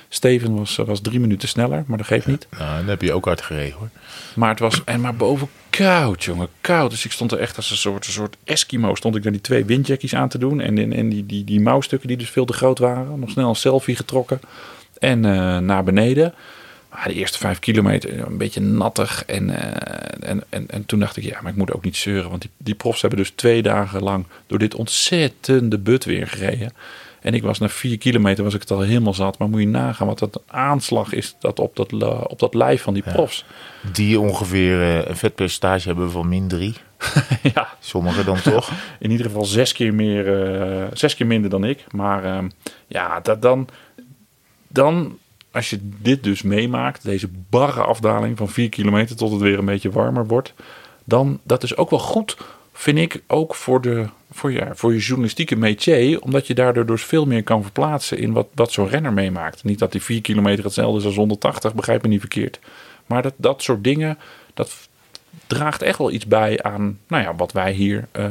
[0.10, 2.48] Steven was, was drie minuten sneller, maar dat geeft niet.
[2.58, 3.90] Nou, dan heb je ook hard gereden hoor.
[4.36, 6.92] Maar het was en maar boven koud, jongen, koud.
[6.92, 8.96] Dus ik stond er echt als een soort, een soort Eskimo.
[8.96, 10.62] Stond ik daar die twee windjackies aan te doen.
[10.62, 13.20] En, en, die, die, die mouwstukken die dus veel te groot waren.
[13.20, 14.42] Nog snel een selfie getrokken.
[15.00, 16.34] En eh, naar beneden.
[16.90, 19.26] Maar de eerste vijf kilometer een beetje nattig.
[19.26, 22.30] En, eh, en, en, en toen dacht ik, ja, maar ik moet ook niet zeuren.
[22.30, 26.74] Want die, die profs hebben dus twee dagen lang door dit ontzettende but weer gereden.
[27.28, 29.38] En ik was na vier kilometer was ik het al helemaal zat.
[29.38, 32.82] Maar moet je nagaan wat dat aanslag is dat op, dat, la- op dat lijf
[32.82, 33.46] van die profs.
[33.92, 36.74] Die ongeveer eh, een vetpercentage hebben van min 3.
[37.54, 38.72] ja, Sommigen dan toch.
[39.00, 41.86] in ieder geval zes keer, meer, eh, zes keer minder dan ik.
[41.92, 42.50] Maar ehm,
[42.88, 43.68] ja, dat dan,
[44.68, 45.18] dan,
[45.52, 49.66] als je dit dus meemaakt, deze barre afdaling van 4 kilometer tot het weer een
[49.66, 50.54] beetje warmer wordt,
[51.04, 52.38] dan dat is ook wel goed,
[52.78, 57.04] vind ik, ook voor, de, voor, ja, voor je journalistieke métier, omdat je daardoor dus
[57.04, 59.64] veel meer kan verplaatsen in wat, wat zo'n renner meemaakt.
[59.64, 62.60] Niet dat die 4 kilometer hetzelfde is als 180, begrijp me niet verkeerd.
[63.06, 64.18] Maar dat, dat soort dingen,
[64.54, 64.88] dat
[65.48, 68.26] draagt echt wel iets bij aan nou ja, wat wij hier eh,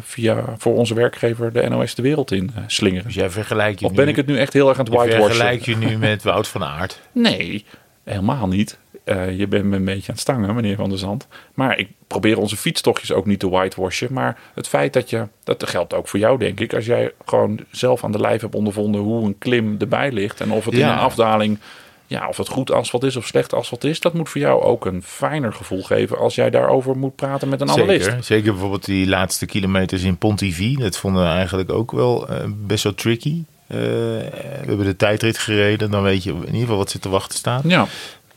[0.00, 3.04] via voor onze werkgever de NOS de wereld in eh, slingeren.
[3.04, 4.92] Dus jij vergelijkt je Of nu, ben ik het nu echt heel erg aan het
[4.92, 5.34] je whitewashen?
[5.34, 7.00] vergelijk je nu met Wout van Aert.
[7.12, 7.64] Nee.
[8.04, 8.78] Helemaal niet.
[9.04, 11.26] Eh, je bent me een beetje aan het stangen, meneer Van der Zand.
[11.54, 14.12] Maar ik probeer onze fietstochtjes ook niet te whitewashen.
[14.12, 16.74] Maar het feit dat je, dat geldt ook voor jou denk ik.
[16.74, 20.40] Als jij gewoon zelf aan de lijf hebt ondervonden hoe een klim erbij ligt.
[20.40, 21.58] En of het in een afdaling,
[22.06, 24.00] ja, of het goed asfalt is of slecht asfalt is.
[24.00, 27.60] Dat moet voor jou ook een fijner gevoel geven als jij daarover moet praten met
[27.60, 28.04] een analist.
[28.04, 30.76] Zeker, zeker bijvoorbeeld die laatste kilometers in Pontivy.
[30.76, 33.42] Dat vonden we eigenlijk ook wel eh, best wel tricky.
[33.66, 35.90] Eh, we hebben de tijdrit gereden.
[35.90, 37.62] Dan weet je in ieder geval wat zit te wachten staat.
[37.66, 37.86] Ja,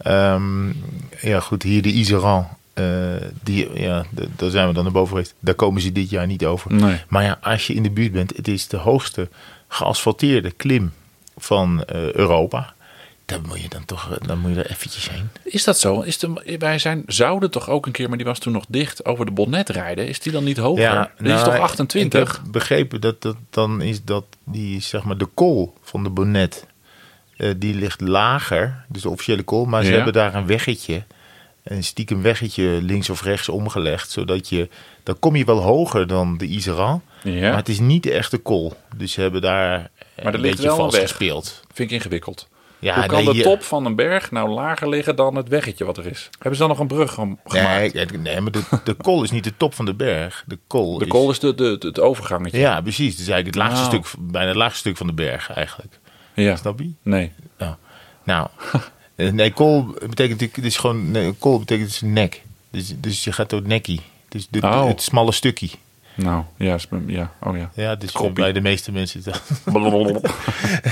[0.04, 0.68] Ehm,
[1.22, 2.48] ja, goed, hier de Iseran.
[2.74, 2.86] eh,
[3.44, 5.34] die, ja, daar zijn we dan naar boven geweest.
[5.40, 6.74] Daar komen ze dit jaar niet over.
[6.74, 7.02] nee.
[7.08, 9.30] Maar ja, als je in de buurt bent, het is de hoogste
[9.68, 10.94] geasfalteerde klim
[11.38, 12.74] van eh, Europa.
[13.26, 15.30] Dan moet je dan toch dan moet je er eventjes heen.
[15.44, 16.02] Is dat zo?
[16.02, 19.06] Is de, wij zijn, zouden toch ook een keer, maar die was toen nog dicht,
[19.06, 20.08] over de bonnet rijden.
[20.08, 21.12] Is die dan niet hoger?
[21.18, 22.22] die is nou, toch 28?
[22.22, 26.10] Ik heb begrepen dat, dat dan is dat die zeg maar de kool van de
[26.10, 26.66] bonnet.
[27.38, 29.96] Eh, die ligt lager, dus de officiële kool, maar ze Ja.
[29.96, 31.04] hebben daar een weggetje,
[31.64, 34.70] een stiekem weggetje links of rechts omgelegd, zodat je
[35.04, 38.38] dan kom je wel hoger dan de Iseran, Ja, maar het is niet de echte
[38.38, 38.74] kool.
[38.96, 39.90] Dus ze hebben daar
[40.24, 41.02] Maar een beetje wel vals weg.
[41.02, 41.62] gespeeld.
[41.74, 42.52] vind ik ingewikkeld.
[42.80, 45.48] Ja, Hoe kan nee, de je- top van een berg nou lager liggen dan het
[45.48, 46.30] weggetje wat er is?
[46.32, 47.94] Hebben ze dan nog een brug gem- gemaakt?
[47.94, 50.44] Nee, nee, maar de, de kool is niet de top van de berg.
[50.48, 52.58] De kool de is, kool is de, de, het overgangetje.
[52.60, 53.14] Ja, precies.
[53.14, 54.04] Is eigenlijk het laagste Nou.
[54.06, 56.00] stuk, bijna het laagste stuk van de berg eigenlijk.
[56.36, 56.56] Ja.
[56.56, 56.92] Snap je?
[57.02, 57.32] Nee.
[58.24, 58.48] Nou,
[59.16, 62.42] eh, nee, kool betekent natuurlijk, is gewoon, nee, kool betekent dus nek.
[62.72, 64.02] Dus, dus je gaat door het nekkie.
[64.30, 64.88] Dus de, Oh.
[64.88, 65.70] het smalle stukje.
[66.16, 66.78] Nou, ja.
[67.08, 67.32] ja.
[67.40, 67.72] Oh ja.
[67.76, 69.22] Ja, dus bij de meeste mensen.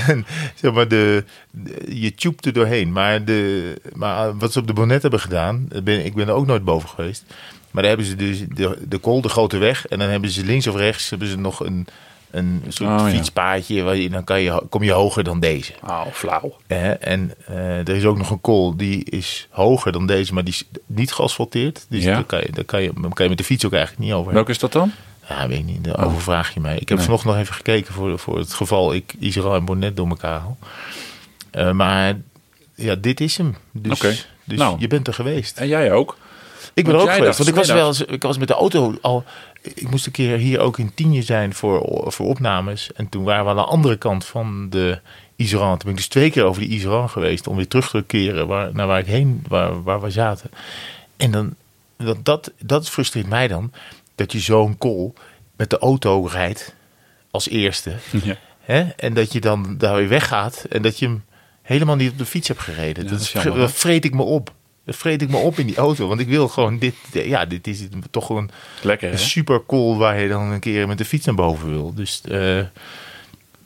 [0.08, 2.92] En, zeg maar, de, de- je tjoept er doorheen.
[2.92, 6.34] Maar, de, maar wat ze op de bonnet hebben gedaan, eh, ben, ik ben er
[6.34, 7.24] ook nooit boven geweest.
[7.70, 9.86] Maar daar hebben ze dus de, de kool, de grote weg.
[9.86, 11.86] En dan hebben ze links of rechts hebben ze nog een,
[12.32, 13.82] een soort Oh, fietspaadje.
[13.82, 15.72] Waar je, dan kan je, kom je hoger dan deze.
[15.88, 16.56] Oh, flauw.
[16.66, 20.52] En eh, er is ook nog een kool die is hoger dan deze, maar die
[20.52, 21.86] is niet geasfalteerd.
[21.88, 22.14] Dus Ja.
[22.14, 24.12] daar, kan je, daar, kan je, daar kan je met de fiets ook eigenlijk niet
[24.12, 24.32] over.
[24.32, 24.92] Welke is dat dan?
[25.28, 25.84] Ja, weet ik niet.
[25.84, 26.76] Daar overvraag je mij.
[26.78, 27.06] Ik heb Nee.
[27.06, 30.56] vanochtend nog even gekeken voor, voor het geval ik Israël en Bonnet door elkaar haal.
[31.50, 32.16] Eh, maar
[32.74, 33.56] ja, dit is hem.
[33.72, 34.00] Dus,
[34.44, 34.76] dus Nou.
[34.78, 35.56] je bent er geweest.
[35.58, 36.16] En jij ook?
[36.74, 37.36] Ik ben er ook geweest.
[37.38, 39.24] Want ik was, wel eens, ik was met de auto al...
[39.62, 42.92] Ik moest een keer hier ook in Tienje zijn voor, voor opnames.
[42.92, 45.00] En toen waren we aan de andere kant van de
[45.36, 45.68] Iseran.
[45.68, 47.46] Toen ben ik dus twee keer over die Iseran geweest.
[47.46, 50.50] Om weer terug te keren waar, naar waar ik heen, waar, waar we zaten.
[51.16, 51.54] En dan,
[51.96, 53.72] dat, dat, dat frustreert mij dan.
[54.14, 55.14] Dat je zo'n kool
[55.56, 56.74] met de auto rijdt
[57.30, 57.92] als eerste.
[58.24, 58.36] Ja.
[58.60, 58.80] Hè?
[58.80, 60.64] En dat je dan daar weer weggaat.
[60.68, 61.24] En dat je hem
[61.62, 63.04] helemaal niet op de fiets hebt gereden.
[63.04, 64.52] Ja, dat, dat jammer, dat vreet ik me op.
[64.86, 66.08] Vreet ik me op in die auto.
[66.08, 66.94] Want ik wil gewoon dit.
[67.12, 68.50] Ja, dit is toch gewoon
[68.82, 71.94] Lekker, een super cool waar je dan een keer met de fiets naar boven wil.
[71.94, 72.60] Dus eh,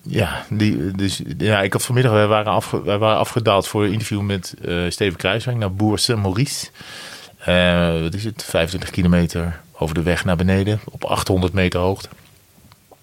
[0.03, 3.93] ja, die, dus, ja, ik had vanmiddag, wij waren, afge, wij waren afgedaald voor een
[3.93, 6.67] interview met eh, Steven Kruiswijk naar Boer Saint-Maurice.
[7.39, 8.45] Eh, wat is het?
[8.45, 12.09] 25 kilometer over de weg naar beneden, op 800 meter hoogte.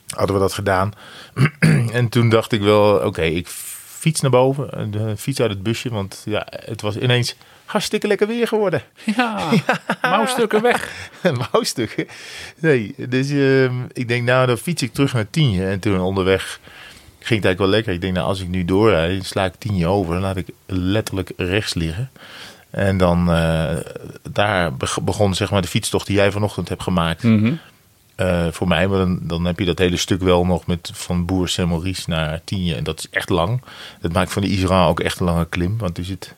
[0.07, 0.93] Hadden we dat gedaan.
[1.91, 4.91] en toen dacht ik wel, oké, ik fiets naar boven.
[4.91, 7.36] De fiets uit het busje, want ja, het was ineens
[7.74, 8.82] hartstikke lekker weer geworden.
[9.16, 9.50] Ja,
[10.02, 11.10] mouwstukken weg.
[11.52, 12.08] Mouwstukken.
[12.60, 15.66] Nee, dus ehm, ik denk, nou, dan fiets ik terug naar Tienje.
[15.68, 16.60] En toen onderweg
[17.20, 17.94] ging het eigenlijk wel lekker.
[17.94, 20.14] Ik denk, nou, als ik nu doorrijd, sla ik Tienje over.
[20.14, 22.10] Dan laat ik letterlijk rechts liggen.
[22.70, 23.76] En dan eh,
[24.32, 27.24] daar beg- begon zeg maar de fietstocht die jij vanochtend hebt gemaakt.
[27.24, 27.54] Mhm.
[28.16, 31.26] Eh, voor mij, maar dan, dan heb je dat hele stuk wel nog met van
[31.26, 32.76] Boer Saint-Maurice naar Tienje.
[32.76, 33.62] En dat is echt lang.
[34.02, 35.78] Dat maakt van de Isra ook echt een lange klim.
[35.78, 36.36] Want er zit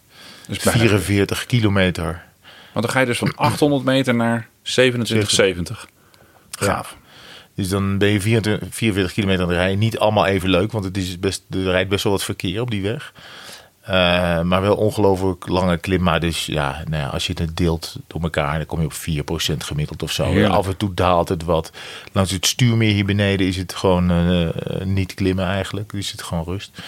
[0.47, 2.23] Dus bijna- 44 kilometer
[2.73, 5.87] Want dan ga je dus van 800 meter naar 2770.
[6.51, 6.95] Gaaf.
[7.55, 9.79] Dus dan ben je 24, 44 kilometer aan het rijden.
[9.79, 12.71] Niet allemaal even leuk, want het is best, er rijdt best wel wat verkeer op
[12.71, 13.13] die weg.
[13.81, 16.01] Eh, maar wel ongelooflijk lange klim.
[16.03, 18.93] Maar dus ja, nou ja, als je het deelt door elkaar, dan kom je op
[18.93, 20.23] 4% gemiddeld of zo.
[20.25, 20.53] Heerlijk.
[20.53, 21.71] Af en toe daalt het wat.
[22.11, 24.51] Langs het stuurmeer hier beneden is het gewoon eh, eh,
[24.83, 25.91] niet klimmen eigenlijk.
[25.91, 26.79] Dus het gewoon rust.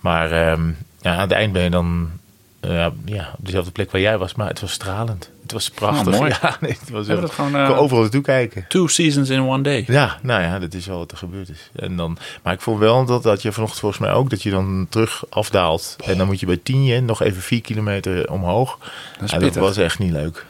[0.00, 0.68] Maar ehm,
[1.00, 2.10] ja, aan het eind ben je dan
[2.60, 4.34] eh, ja, op dezelfde plek waar jij was.
[4.34, 5.30] Maar het was stralend.
[5.42, 6.12] Het was prachtig.
[6.12, 6.34] Oh, mooi.
[6.42, 8.64] Ja, nee, het was dat gewoon, ik eh, kon overal naartoe kijken.
[8.68, 9.84] Two seasons in one day.
[9.86, 11.70] Ja, nou ja, dat is wel wat er gebeurd is.
[11.74, 14.50] En dan, maar ik vond wel dat, dat je vanochtend volgens mij ook, dat je
[14.50, 15.96] dan terug afdaalt.
[16.04, 18.78] En dan moet je bij Tienje nog even vier kilometer omhoog.
[19.18, 20.44] Dat Ja, dat was echt niet leuk.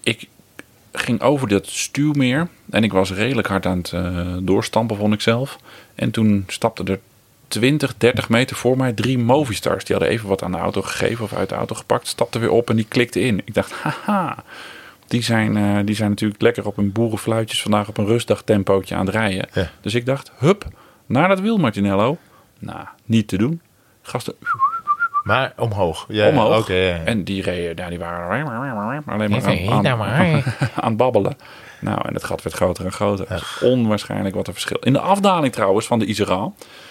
[0.00, 0.28] ik
[0.92, 5.20] ging over dat stuwmeer en ik was redelijk hard aan het eh, doorstampen, vond ik
[5.20, 5.58] zelf.
[5.94, 7.00] En toen stapten er
[7.50, 9.84] 20, 30 meter voor mij drie Movistars.
[9.84, 12.50] Die hadden even wat aan de auto gegeven of uit de auto gepakt, stapten weer
[12.50, 13.42] op en die klikten in.
[13.44, 14.36] Ik dacht, haha,
[15.06, 18.94] die zijn, eh, die zijn natuurlijk lekker op hun boerenfluitjes vandaag op een rustdag tempootje
[18.94, 19.48] aan het rijden.
[19.52, 19.70] Ja.
[19.80, 20.64] Dus ik dacht, hup,
[21.06, 22.18] naar dat wiel Martinello.
[22.58, 23.60] Nou, niet te doen.
[24.02, 24.34] Gasten
[25.24, 26.06] Maar omhoog.
[26.08, 26.68] Ja, omhoog.
[26.68, 27.04] Ja.
[27.04, 28.68] En die reden, ja, die waren alleen maar aan,
[29.06, 31.36] aan, nou babbelen.
[31.80, 33.58] Nou, en het gat werd groter en groter.
[33.60, 34.78] Onwaarschijnlijk wat een verschil.
[34.80, 36.89] In de afdaling trouwens van de Iseran, eh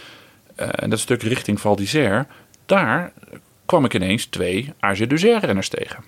[0.60, 2.26] en dat stuk richting Val d'Isère,
[2.66, 3.12] daar
[3.66, 6.04] kwam ik ineens twee AG Duzer renners tegen.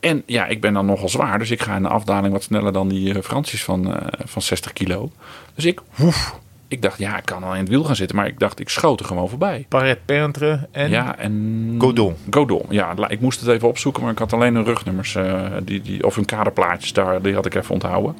[0.00, 2.72] En ja, ik ben dan nogal zwaar, dus ik ga in de afdaling wat sneller
[2.72, 5.10] dan die eh, Fransjes van, eh, van 60 kilo.
[5.54, 6.38] Dus ik, woef,
[6.68, 8.68] ik dacht, ja, ik kan al in het wiel gaan zitten, maar ik dacht, ik
[8.68, 9.66] schoot er gewoon voorbij.
[9.68, 11.74] Paret Pentre en Ja, en...
[11.78, 12.16] Godon.
[12.30, 12.94] Godon, ja.
[13.08, 15.14] Ik moest het even opzoeken, maar ik had alleen hun rugnummers.
[15.14, 18.16] eh, die, die, of hun kaderplaatjes daar, die had ik even onthouden.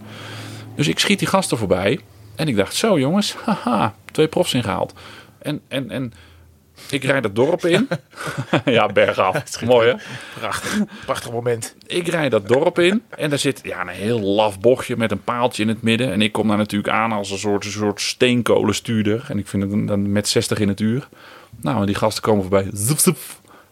[0.74, 2.00] Dus ik schiet die gasten voorbij.
[2.38, 4.92] En ik dacht, zo jongens, haha, twee profs ingehaald.
[5.38, 6.12] En, en, en
[6.90, 7.88] ik rijd het dorp in.
[8.64, 9.42] ja, bergaf.
[9.64, 9.94] Mooi hè?
[10.38, 11.74] prachtig, prachtig moment.
[11.86, 15.24] Ik rijd dat dorp in en daar zit ja, een heel laf bochtje met een
[15.24, 16.12] paaltje in het midden.
[16.12, 19.24] En ik kom daar natuurlijk aan als een soort, een soort steenkolenstuurder.
[19.28, 21.08] En ik vind het dan met 60 in het uur.
[21.60, 22.70] Nou, en die gasten komen voorbij.
[22.72, 23.18] Zoep, zoep.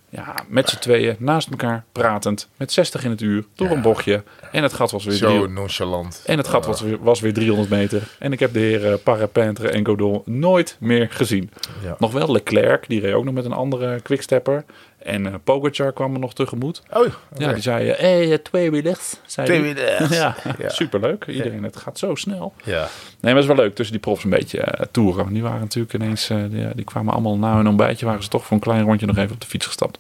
[0.09, 2.49] Ja, met z'n tweeën, naast elkaar, pratend.
[2.57, 4.23] Met 60 in het uur, door een bochtje.
[4.53, 6.23] En het gat was weer, Zo drie, nonchalant.
[6.27, 8.03] en het gat was, weer, was weer 300 meter.
[8.19, 11.51] En ik heb de heren Parapentre en Godon nooit meer gezien.
[11.83, 11.97] Ja.
[11.99, 14.65] Nog wel Leclerc, die reed ook nog met een andere quickstepper.
[15.07, 16.83] En eh Pogacar kwam er nog tegemoet.
[16.93, 17.07] Oh.
[17.37, 19.15] Ja, die zei, hé, hey, eh, twee wielers.
[19.27, 20.09] Twee wielers.
[20.17, 20.69] Ja, Ja.
[20.69, 21.27] superleuk.
[21.27, 22.55] Iedereen, het gaat zo snel.
[22.65, 22.79] Ja.
[22.81, 22.89] Nee,
[23.21, 25.33] maar het is wel leuk tussen die profs een beetje eh, toeren.
[25.33, 28.07] Die waren natuurlijk ineens, eh, die, die kwamen allemaal na hun ontbijtje.
[28.07, 29.99] Waren ze toch voor een klein rondje nog even op de fiets gestapt.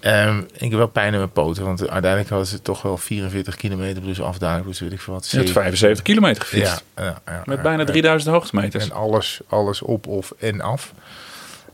[0.00, 3.56] Ehm, ik heb wel pijn in mijn poten, want uiteindelijk hadden ze toch wel 44
[3.56, 5.28] kilometer plus afdaling, dus weet ik veel wat.
[5.30, 6.84] Je hebt zeven- 75 kilometer gefietst.
[6.96, 7.84] Ja, ja, ja, Met ja, bijna ja.
[7.86, 8.84] 3000 hoogtemeters.
[8.84, 10.92] En alles, alles op of en af.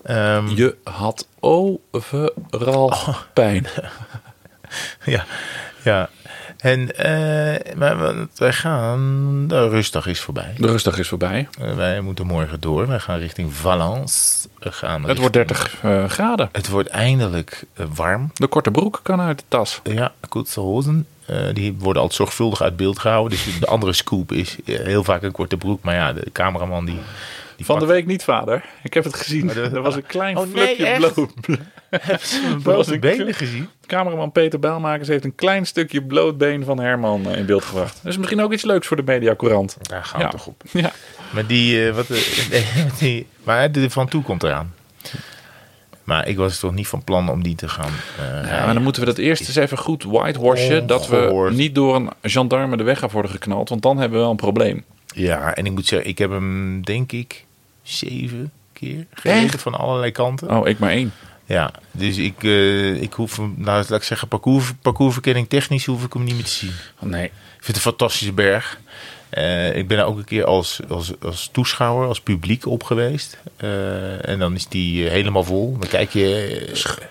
[0.05, 3.09] Ehm, Je had overal Oh.
[3.33, 3.67] pijn.
[5.05, 5.25] ja,
[5.83, 6.09] ja.
[6.59, 6.91] En
[7.77, 10.55] maar we- wij gaan, de rustdag is voorbij.
[10.59, 11.49] De rustdag is voorbij.
[11.61, 12.87] Eh, wij moeten morgen door.
[12.87, 14.49] Wij gaan richting Valence.
[14.59, 16.49] We gaan Het wordt 30 eh, graden.
[16.53, 18.31] Het wordt eindelijk warm.
[18.35, 19.81] De korte broek kan uit de tas.
[19.85, 21.07] Ja, korte hozen.
[21.53, 23.39] Die worden altijd zorgvuldig uit beeld gehouden.
[23.45, 25.83] Dus de andere scoop is heel vaak een korte broek.
[25.83, 26.99] Maar ja, de cameraman die...
[27.57, 28.65] die Van de week niet, vader.
[28.83, 29.47] Ik heb het gezien.
[29.47, 30.99] De- Er was een klein Oh, nee, flupje echt?
[31.15, 31.33] bloot.
[31.91, 33.69] Hebben ze benen gezien?
[33.87, 37.99] Cameraman Peter Bijlmakers heeft een klein stukje blootbeen van Herman eh, in beeld gebracht.
[38.03, 39.77] Dat is misschien ook iets leuks voor de Mediacourant.
[39.83, 40.31] Daar gaan we Ja.
[40.31, 40.63] toch op.
[40.71, 40.93] Ja.
[41.31, 41.89] Maar die...
[41.89, 42.19] eh, wat, eh,
[42.51, 42.65] nee,
[42.99, 44.75] die maar de Van Toe komt eraan.
[46.05, 48.83] Maar ik was toch niet van plan om die te gaan eh Ja, maar dan
[48.83, 50.87] moeten we dat eerst eens even goed whitehorsen.
[50.87, 53.69] Dat we niet door een gendarme de weg af worden geknald.
[53.69, 54.85] Want dan hebben we wel een probleem.
[55.15, 57.45] Ja, en ik moet zeggen, ik heb hem denk ik
[57.83, 60.51] zeven keer gereden van allerlei kanten.
[60.51, 61.12] Oh, ik maar één.
[61.47, 66.05] Ja, dus ik, eh, ik hoef hem, nou laat ik zeggen, parcours, parcoursverkenning technisch hoef
[66.05, 66.73] ik hem niet meer te zien.
[66.99, 67.25] Oh, nee.
[67.25, 68.79] Ik vind het een fantastische berg.
[69.29, 73.39] Eh, ik ben er ook een keer als, als, als toeschouwer, als publiek op geweest.
[73.57, 75.77] Eh, en dan is die helemaal vol.
[75.79, 76.59] Dan kijk je...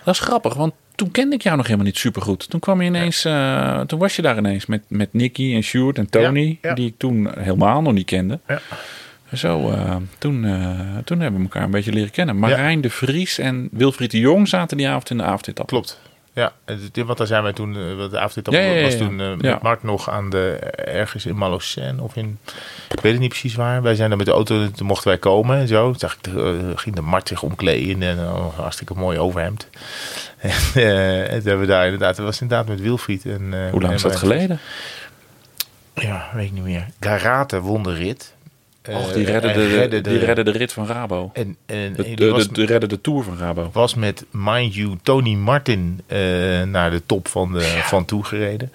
[0.04, 2.50] Dat is grappig, want toen kende ik jou nog helemaal niet supergoed.
[2.50, 5.98] Toen kwam je ineens, eh, toen was je daar ineens met, met Nicky en Sjoerd
[5.98, 6.76] en Tony, Ja, ja.
[6.76, 8.39] die ik toen helemaal nog niet kende.
[8.48, 8.60] Ja.
[9.34, 12.39] Zo, eh, toen, eh, toen hebben we elkaar een beetje leren kennen.
[12.39, 15.68] Marijn de Vries en Wilfried de Jong zaten die avond in de avondetap.
[15.68, 16.00] Klopt.
[16.34, 16.51] Ja,
[17.05, 19.34] want daar zijn wij toen, eh, wat de avondetap Ja, ja, ja, was toen eh,
[19.38, 22.39] met Mark nog aan de, ergens in Malocène of in,
[22.89, 23.81] ik weet het niet precies waar.
[23.81, 25.89] Wij zijn dan met de auto, toen mochten wij komen en zo.
[25.89, 29.67] Toen zag ik, de, eh, ging de Mart zich omkleden en uh, hartstikke mooi overhemd.
[30.39, 30.51] en,
[31.29, 33.25] en toen hebben we daar inderdaad, dat was inderdaad met Wilfried.
[33.25, 34.59] En, Hoe lang is dat geleden?
[35.93, 36.88] Ja, weet ik niet meer.
[36.99, 38.32] Garate won de rit.
[38.89, 39.67] Och, die Eh, redde, en de,
[40.17, 41.29] redde die de rit van Rabo.
[41.34, 43.69] En, en, De, die de, was- de, de de Tour van Rabo.
[43.73, 46.17] was met, mind you, Tony Martin eh,
[46.63, 48.71] naar de top van, de, van toe gereden.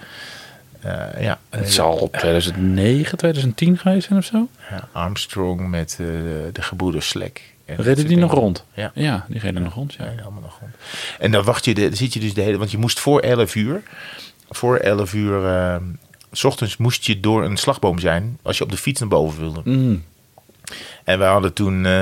[0.81, 4.49] Eh, ja, Het zal op 2009, 2010 geweest zijn of zo.
[4.71, 6.07] ja, Armstrong met eh,
[6.53, 7.43] de gebroeders Slek.
[7.67, 8.65] Redden die nog rond?
[8.75, 8.91] Ja.
[8.95, 9.95] Ja, die reden nog rond.
[9.99, 10.11] Ja, Ja.
[10.11, 10.73] helemaal nog rond.
[11.19, 13.21] En dan wacht je, de, dan zit je dus de hele, want je moest voor
[13.21, 13.83] 11 uur,
[14.51, 15.77] voor 11 uur, eh,
[16.33, 19.41] s ochtends moest je door een slagboom zijn als je op de fiets naar boven
[19.41, 19.61] wilde.
[19.65, 20.05] Mm.
[21.05, 21.93] En we hadden toen eh,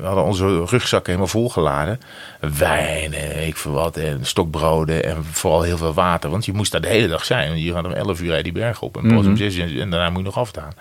[0.00, 2.00] we hadden onze rugzakken helemaal volgeladen.
[2.40, 3.96] Wijn en ik veel wat.
[3.96, 6.30] En stokbroden en vooral heel veel water.
[6.30, 7.62] Want je moest daar de hele dag zijn.
[7.62, 8.96] Je gaat om 11 uur uit die berg op.
[8.96, 10.72] En pas om 6 uur en daarna moet je nog afstaan.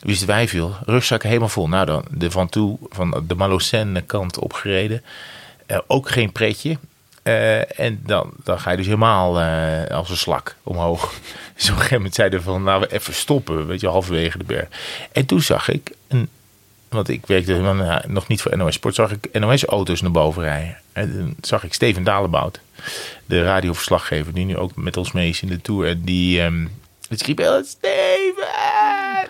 [0.00, 0.74] Wisten wij veel.
[0.86, 1.68] Rugzakken helemaal vol.
[1.68, 5.02] Nou dan, de Van Toe, van de Malocène kant opgereden.
[5.66, 6.78] Eh, ook geen pretje.
[7.24, 11.12] Eh, en dan, dan ga je dus helemaal eh, als een slak omhoog.
[11.54, 14.44] Dus op een gegeven moment zeiden we van, nou even stoppen, weet je, halverwege de
[14.44, 14.68] berg.
[15.12, 16.28] En toen zag ik, een,
[16.88, 20.76] want ik werkte nou, nog niet voor NOS Sport, zag ik NOS-auto's naar boven rijden.
[20.92, 22.60] En toen zag ik Steven Dalebout,
[23.26, 25.88] de radioverslaggever, die nu ook met ons mee is in de Tour.
[25.88, 26.66] En die, ehm
[27.08, 28.23] die Steven!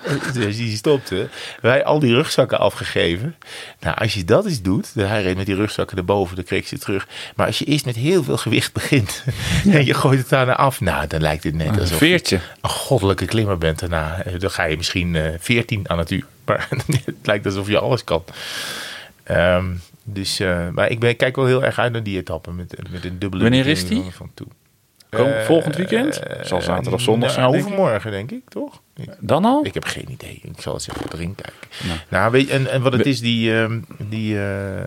[0.33, 1.29] Dus die stopte.
[1.61, 3.35] Wij al die rugzakken afgegeven.
[3.81, 4.91] Nou, als je dat eens doet.
[4.95, 7.07] Hij reed met die rugzakken erboven, dan kreeg ik ze terug.
[7.37, 9.25] Maar als je eerst met heel veel gewicht begint.
[9.73, 10.81] en je gooit het daarna af.
[10.81, 12.41] Nou, dan lijkt het net Een alsof je veertje.
[12.61, 14.23] een goddelijke klimmer bent daarna.
[14.23, 16.25] Eh, Dan ga je misschien eh 14 aan het uur.
[16.45, 18.25] Maar het lijkt alsof je alles kan.
[19.23, 19.65] Ehm,
[20.05, 23.05] dus, eh, maar ik, ben, kijk wel heel erg uit naar die etappe met, met
[23.05, 23.43] een dubbele.
[23.43, 24.05] Wanneer is die?
[24.11, 24.47] Van toe.
[25.15, 26.19] Kom, Eh, volgend weekend?
[26.19, 27.67] eh, Zal zaterdag zondag nou, zijn, ik.
[27.73, 28.81] Overmorgen, denk ik, toch?
[28.97, 29.65] Ik, Dan al?
[29.67, 30.41] ik heb geen idee.
[30.43, 31.69] Ik zal eens even erin kijken.
[31.87, 31.99] Nou.
[32.09, 34.87] Nou, weet je, en, en wat het is, die, ehm, die eh, eh,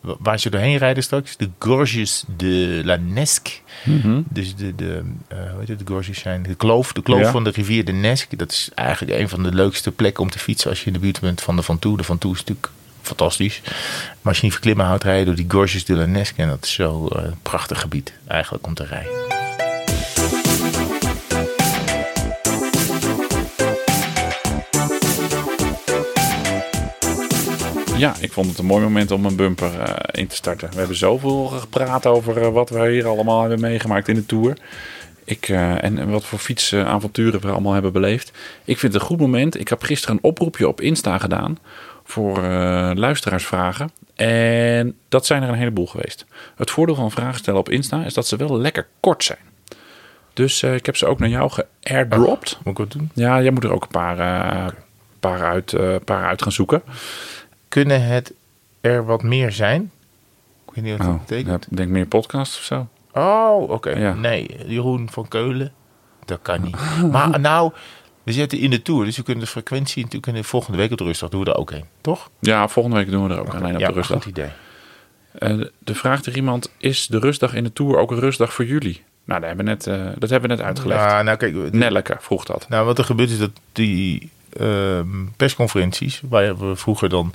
[0.00, 3.52] waar ze doorheen rijden straks, de Gorges de la Nesque.
[3.84, 4.20] Mhm.
[4.28, 7.30] Dus de, de, eh, hoe heet het, de Gorges zijn de kloof, de kloof Ja.
[7.30, 8.36] van de rivier de Nesque.
[8.36, 10.98] Dat is eigenlijk een van de leukste plekken om te fietsen als je in de
[10.98, 11.96] buurt bent van de Van Toe.
[11.96, 12.68] De Van Toe is natuurlijk
[13.02, 13.60] fantastisch.
[13.64, 16.42] Maar als je niet verklimmen houdt, rij je door die Gorges de la Nesque.
[16.42, 19.10] En dat is zo een prachtig gebied eigenlijk om te rijden.
[28.02, 30.70] Ja, ik vond het een mooi moment om een bumper eh, in te starten.
[30.70, 34.56] We hebben zoveel gepraat over eh, wat we hier allemaal hebben meegemaakt in de Tour.
[35.24, 38.32] Ik, eh, en, wat voor fietsavonturen we allemaal hebben beleefd.
[38.64, 39.60] Ik vind het een goed moment.
[39.60, 41.58] Ik heb gisteren een oproepje op Insta gedaan
[42.04, 42.40] voor
[42.94, 43.90] luisteraarsvragen.
[44.14, 46.26] En dat zijn er een heleboel geweest.
[46.56, 49.38] Het voordeel van vragen stellen op Insta is dat ze wel lekker kort zijn.
[50.32, 52.58] Dus ik heb ze ook naar jou geairdropt.
[52.64, 53.10] Moet ik wat doen?
[53.14, 54.16] Ja, jij moet er ook een paar,
[55.20, 56.82] paar, uit, paar uit gaan zoeken.
[57.72, 58.32] Kunnen het
[58.80, 59.90] er wat meer zijn?
[60.66, 61.66] Ik weet niet wat dat Oh, betekent.
[61.70, 62.88] ik denk meer podcast of zo.
[63.12, 63.90] Oh, oké.
[63.90, 64.14] Ja.
[64.14, 65.72] Nee, Jeroen van Keulen.
[66.24, 66.76] Dat kan niet.
[67.12, 67.72] maar nou,
[68.22, 69.04] we zitten in de Tour.
[69.04, 71.50] Dus we kunnen de frequentie natuurlijk in de volgende week op de rustdag doen we
[71.50, 71.84] er ook een.
[72.00, 72.30] Toch?
[72.40, 74.22] Ja, volgende week doen we er ook alleen op ja, de rustdag.
[74.22, 74.50] goed idee.
[75.38, 78.64] Eh, de vraag er iemand, is de rustdag in de Tour ook een rustdag voor
[78.64, 79.02] jullie?
[79.24, 81.04] Nou, dat hebben we net, eh, dat hebben we net uitgelegd.
[81.04, 82.68] Nou, nou kijk, Nelleke vroeg dat.
[82.68, 87.34] nou, wat er gebeurt is dat die ehm, persconferenties, waar we vroeger dan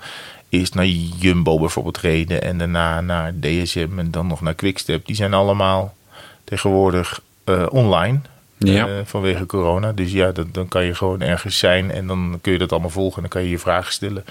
[0.50, 0.86] eerst naar
[1.20, 5.96] Jumbo bijvoorbeeld reden en daarna naar DSM en dan nog naar Quickstep, die zijn allemaal
[6.44, 8.20] tegenwoordig eh, online.
[8.58, 8.88] Ja.
[8.88, 9.92] eh, vanwege corona.
[9.92, 12.90] Dus ja, dat, dan kan je gewoon ergens zijn en dan kun je dat allemaal
[12.90, 14.26] volgen en dan kan je je vragen stellen.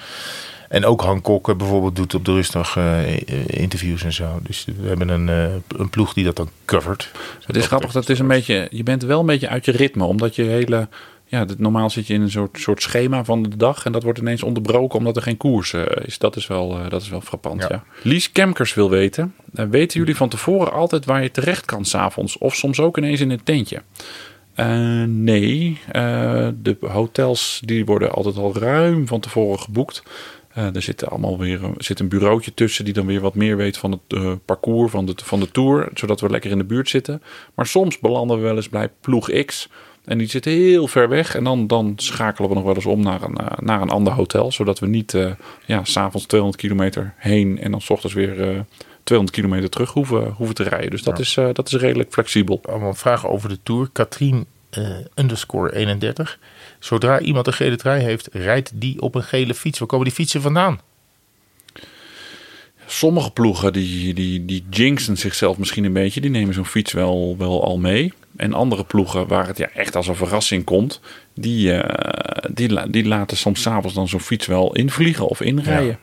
[0.69, 3.17] En ook Han Kok eh, bijvoorbeeld doet op de rustdag eh,
[3.47, 4.41] interviews en zo.
[4.43, 5.29] Dus we hebben een,
[5.77, 7.11] een ploeg die dat dan covert.
[7.47, 10.05] Het is grappig, dat is een beetje, je bent wel een beetje uit je ritme.
[10.05, 10.89] Omdat je hele,
[11.29, 13.85] ja, normaal zit je in een soort, soort schema van de dag.
[13.85, 16.19] En dat wordt ineens onderbroken omdat er geen koers eh, is.
[16.19, 17.69] Dat is wel, eh, dat is wel frappant, ja.
[17.71, 17.85] Ja.
[18.03, 19.35] Lies Kemkers wil weten.
[19.55, 22.39] eh, weten jullie van tevoren altijd waar je terecht kan s'avonds?
[22.39, 23.83] Of soms ook ineens in een tentje?
[25.07, 25.79] Nee,
[26.63, 30.03] de hotels die worden altijd al ruim van tevoren geboekt.
[30.55, 33.79] Er zit allemaal weer er zit een bureautje tussen die dan weer wat meer weet
[33.79, 37.23] van het parcours van de, van de tour, zodat we lekker in de buurt zitten.
[37.55, 39.69] Maar soms belanden we wel eens bij ploeg X
[40.07, 43.03] en die zit heel ver weg en dan, dan schakelen we nog wel eens om
[43.03, 45.31] naar een, eh, naar een ander hotel, zodat we niet eh
[45.65, 48.61] ja, s'avonds 200 kilometer heen en dan s ochtends weer eh
[49.03, 50.91] 200 kilometer terug hoeven, hoeven te rijden.
[50.91, 52.61] Dus dat, is, dat is redelijk flexibel.
[52.69, 53.89] allemaal vragen over de Tour.
[53.93, 54.47] Katrien
[55.15, 56.39] underscore 31.
[56.79, 59.79] Zodra iemand een gele trui heeft, rijdt die op een gele fiets.
[59.79, 60.81] Waar komen die fietsen vandaan?
[62.87, 66.21] Sommige ploegen die, die, die jinxen zichzelf misschien een beetje.
[66.21, 68.13] Die nemen zo'n fiets wel, wel al mee.
[68.37, 71.01] En andere ploegen waar het ja, echt als een verrassing komt.
[71.35, 75.99] Die, eh, die, die laten soms s'avonds dan zo'n fiets wel invliegen of inrijden.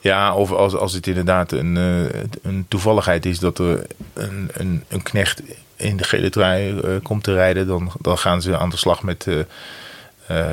[0.00, 4.84] Ja, of als, als het inderdaad een, eh, een toevalligheid is dat er een, een,
[4.88, 5.42] een knecht
[5.76, 9.02] in de gele trui eh, komt te rijden, dan, dan gaan ze aan de slag
[9.02, 9.26] met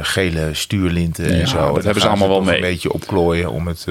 [0.02, 1.58] gele stuurlinten Ja, en zo.
[1.58, 2.56] dat dan hebben ze allemaal wel mee.
[2.56, 3.86] Een beetje opklooien om het,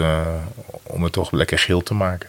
[0.83, 2.29] om het toch lekker geel te maken.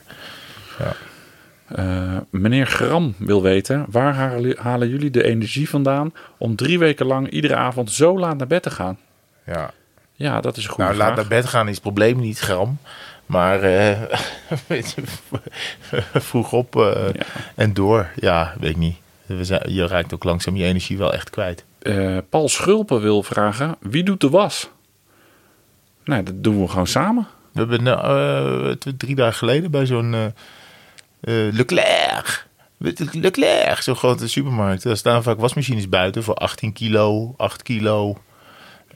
[1.76, 4.16] Eh, meneer Gram wil weten, waar
[4.58, 8.64] halen, jullie de energie vandaan om drie weken lang iedere avond zo laat naar bed
[8.64, 8.98] te gaan?
[9.46, 9.72] Ja.
[10.16, 11.08] Ja, dat is een goede Nou, vraag.
[11.08, 12.78] laat naar bed gaan is het probleem niet, gram.
[13.26, 14.02] Maar eh,
[16.14, 17.26] vroeg op eh, Ja.
[17.56, 18.10] en door.
[18.16, 18.96] Ja, weet ik niet.
[19.26, 21.66] We zijn, je raakt ook langzaam je energie wel echt kwijt.
[22.30, 24.70] Paul Schulpen wil vragen, wie doet de was?
[26.04, 27.28] Nou, dat doen we gewoon samen.
[27.52, 30.34] We hebben nou, drie dagen geleden bij zo'n
[31.22, 32.48] eh, Leclerc.
[32.78, 34.84] Je, Leclerc, zo'n grote supermarkt.
[34.84, 38.18] Daar staan vaak wasmachines buiten voor 18 kilo, 8 kilo.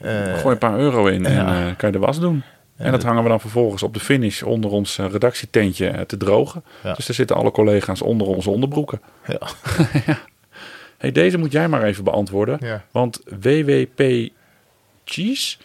[0.00, 1.68] Eh, Gooi een paar euro in en ja.
[1.68, 2.42] eh, kan je de was doen.
[2.76, 6.64] en dat hangen we dan vervolgens op de finish onder ons redactietentje te drogen.
[6.82, 6.92] Ja.
[6.94, 9.00] Dus daar zitten alle collega's onder onze onderbroeken.
[9.26, 9.40] ja.
[10.98, 12.82] Hey, deze moet jij maar even beantwoorden.
[12.90, 14.28] Want WWP
[15.04, 15.56] Cheese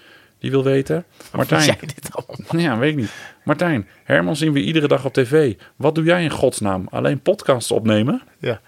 [0.42, 1.06] die wil weten.
[1.34, 1.66] Martijn.
[1.66, 2.60] Jij dit allemaal?
[2.60, 3.12] Ja, weet ik niet.
[3.44, 5.56] Martijn, Herman zien we iedere dag op tv.
[5.76, 6.88] Wat doe jij in godsnaam?
[6.90, 8.22] Alleen podcasts opnemen?
[8.40, 8.62] Ja.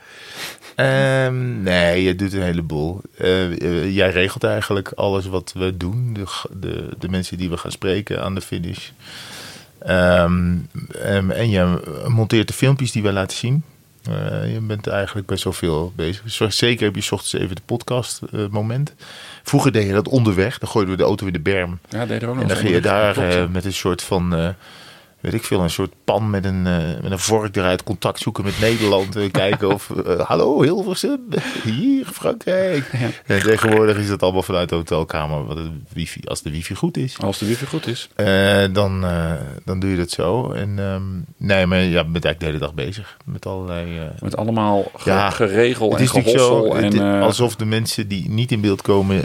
[0.75, 3.01] Ehm, nee, je doet een heleboel.
[3.17, 6.13] Eh, eh, jij regelt eigenlijk alles wat we doen.
[6.13, 6.25] De,
[6.59, 8.89] de, de mensen die we gaan spreken aan de finish.
[9.79, 10.55] Ehm,
[11.01, 13.63] em, en je monteert de filmpjes die wij laten zien.
[14.03, 16.53] Eh, je bent eigenlijk best wel veel bezig.
[16.53, 18.93] Zeker heb je 's ochtends even de podcast eh, moment.
[19.43, 20.57] Vroeger deed je dat onderweg.
[20.57, 21.79] Dan gooiden we de auto in de berm.
[21.89, 24.35] Ja, deed er ook nog En dan ging je daar eh, met een soort van,
[24.35, 24.49] eh,
[25.23, 28.43] weet ik veel, een soort pan met een, eh, met een vork eruit contact zoeken
[28.43, 29.15] met Nederland.
[29.15, 31.19] En kijken of, eh, hallo Hilversum,
[31.63, 32.91] hier Frankrijk.
[33.25, 35.59] En tegenwoordig is dat allemaal vanuit de hotelkamer, wat
[35.93, 37.17] wifi, als de wifi goed is.
[37.19, 38.09] Als de wifi goed is.
[38.15, 39.05] Eh, dan,
[39.65, 40.51] dan doe je dat zo.
[40.51, 41.01] En ehm,
[41.37, 44.09] nee, maar ja, je bent eigenlijk de hele dag bezig met allerlei...
[44.19, 46.65] Met allemaal ge- Ja, geregel het en is gehossel.
[46.65, 49.23] zo, en, het- alsof de mensen die niet in beeld komen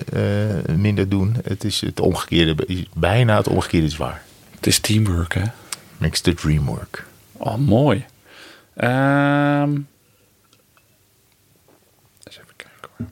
[0.76, 1.36] minder doen.
[1.44, 4.22] Het is het omgekeerde, bijna het omgekeerde is waar.
[4.54, 5.42] Het is teamwork, hè?
[5.98, 7.04] Makes the dream work.
[7.36, 8.04] Oh, mooi.
[8.76, 8.88] Eens
[12.38, 13.06] even kijken hoor.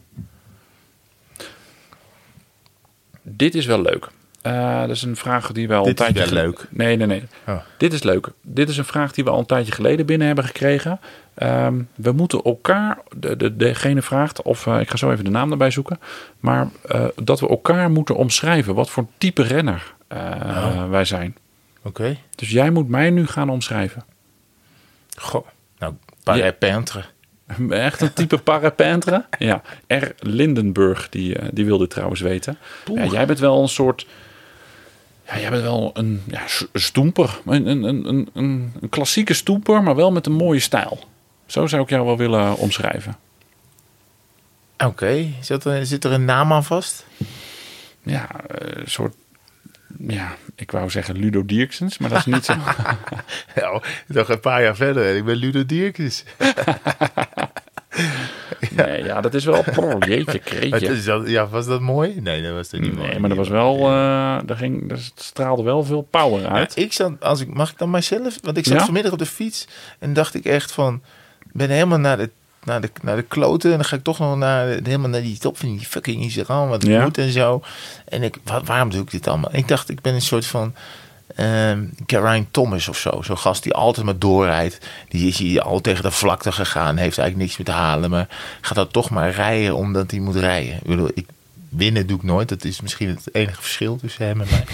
[3.22, 4.09] Dit is wel leuk.
[4.43, 6.34] Eh, dat is een vraag die we al Dit een is tijdje...
[6.34, 6.66] wel ge- leuk.
[6.70, 7.22] Nee, nee, nee.
[7.49, 7.57] Oh.
[7.78, 8.28] Dit is leuk.
[8.43, 11.01] Dit is een vraag die we al een tijdje geleden binnen hebben gekregen.
[11.34, 12.99] Ehm, we moeten elkaar...
[13.16, 15.99] De, de, degene vraagt, of eh, ik ga zo even de naam erbij zoeken.
[16.41, 18.74] Maar eh, dat we elkaar moeten omschrijven.
[18.74, 20.89] Wat voor type renner Oh.
[20.91, 21.37] wij zijn.
[21.87, 22.16] Oké.
[22.34, 24.05] Dus jij moet mij nu gaan omschrijven.
[25.16, 25.47] Goh.
[25.78, 27.05] Nou, parapente.
[27.68, 29.24] Echt een type parapentre?
[29.39, 29.62] Ja.
[29.87, 30.05] R.
[30.18, 32.59] Lindenburg, die, eh, die wilde trouwens weten.
[32.95, 34.07] Ja, jij bent wel een soort...
[35.26, 37.41] Ja, jij bent wel een ja, stoemper.
[37.47, 40.99] Een, een, een, een, een klassieke stoemper, maar wel met een mooie stijl.
[41.47, 43.16] Zo zou ik jou wel willen omschrijven.
[44.84, 45.26] Oké.
[45.41, 47.07] Zit, er, zit er een naam aan vast?
[48.03, 49.14] Ja, eh, een soort...
[49.99, 52.55] Ja, ik wou zeggen Ludo Dierksens, maar dat is niet zo.
[53.61, 56.24] Nou, nog een paar jaar verder en ik ben Ludo Dierkes.
[58.70, 59.64] Nee, ja, dat is wel...
[59.76, 60.87] Oh, jeetje, kreetje.
[60.87, 62.20] Is dat, ja, was dat mooi?
[62.20, 63.09] Nee, dat was het niet mooi.
[63.09, 63.76] Nee, maar dat was wel...
[63.76, 66.76] eh daar ging, daar straalde wel veel power Ja, uit.
[66.76, 68.39] ik zat, als ik, mag ik dan mijzelf?
[68.43, 68.84] Want ik zat Ja?
[68.84, 69.66] vanmiddag op de fiets
[69.99, 71.03] en dacht ik echt van,
[71.53, 72.30] ben helemaal naar de,
[72.66, 75.38] naar de, naar de kloten en dan ga ik toch nog naar, helemaal naar die
[75.38, 77.02] top van die fucking Instagram, wat Ja.
[77.02, 77.62] moet en zo.
[78.04, 79.50] En ik, wat, waarom doe ik dit allemaal?
[79.54, 80.74] Ik dacht, ik ben een soort van
[81.34, 83.22] ehm Carine Thomas of zo.
[83.22, 84.78] Zo'n gast die altijd maar doorrijdt.
[85.08, 88.28] Die is hier al tegen de vlakte gegaan, heeft eigenlijk niks meer te halen, maar
[88.60, 90.74] gaat dat toch maar rijden omdat hij moet rijden.
[90.74, 91.26] Ik bedoel, ik,
[91.68, 92.48] winnen doe ik nooit.
[92.48, 94.64] Dat is misschien het enige verschil tussen hem en mij.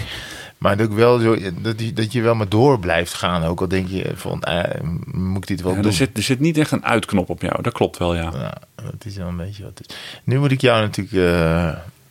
[0.63, 3.43] Maar dat, ik wel zo, dat, je, dat je wel maar door blijft gaan.
[3.43, 5.85] Ook al denk je van, eh, moet ik dit wel Ja, doen?
[5.85, 7.61] er, zit, er zit niet echt een uitknop op jou.
[7.61, 8.31] Dat klopt wel, ja.
[8.35, 9.95] Ja, dat is wel een beetje wat het is.
[10.23, 11.13] Nu moet ik jou natuurlijk...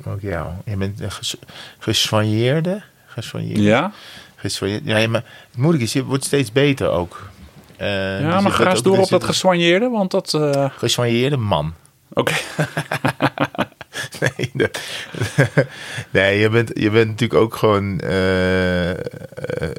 [0.05, 0.47] eh, ook jou.
[0.65, 1.37] Je bent een ges.
[3.45, 3.93] Ja?
[4.37, 4.91] Gesoigneerde.
[5.01, 7.29] Ja, maar het moeilijke is, je wordt steeds beter ook.
[7.77, 7.89] Eh,
[8.21, 10.35] Ja, dus maar ga eens ook- door op dat gesoigneerde, want dat...
[10.35, 11.75] eh, Gesoigneerde man.
[12.13, 12.33] Oké.
[14.53, 14.53] Nee,
[16.11, 18.97] nee je, bent, je bent natuurlijk ook gewoon eh, eh,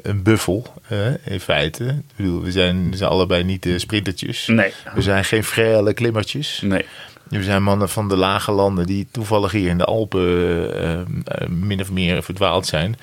[0.02, 1.84] een buffel, eh, in feite.
[1.84, 4.46] Ik bedoel, we zijn, we zijn allebei niet de sprintertjes.
[4.46, 4.72] Nee.
[4.94, 6.60] We zijn geen frele klimmertjes.
[6.60, 6.84] Nee.
[7.28, 11.48] We zijn mannen van de lage landen die toevallig hier in de Alpen eh, eh,
[11.48, 12.96] min of meer verdwaald zijn.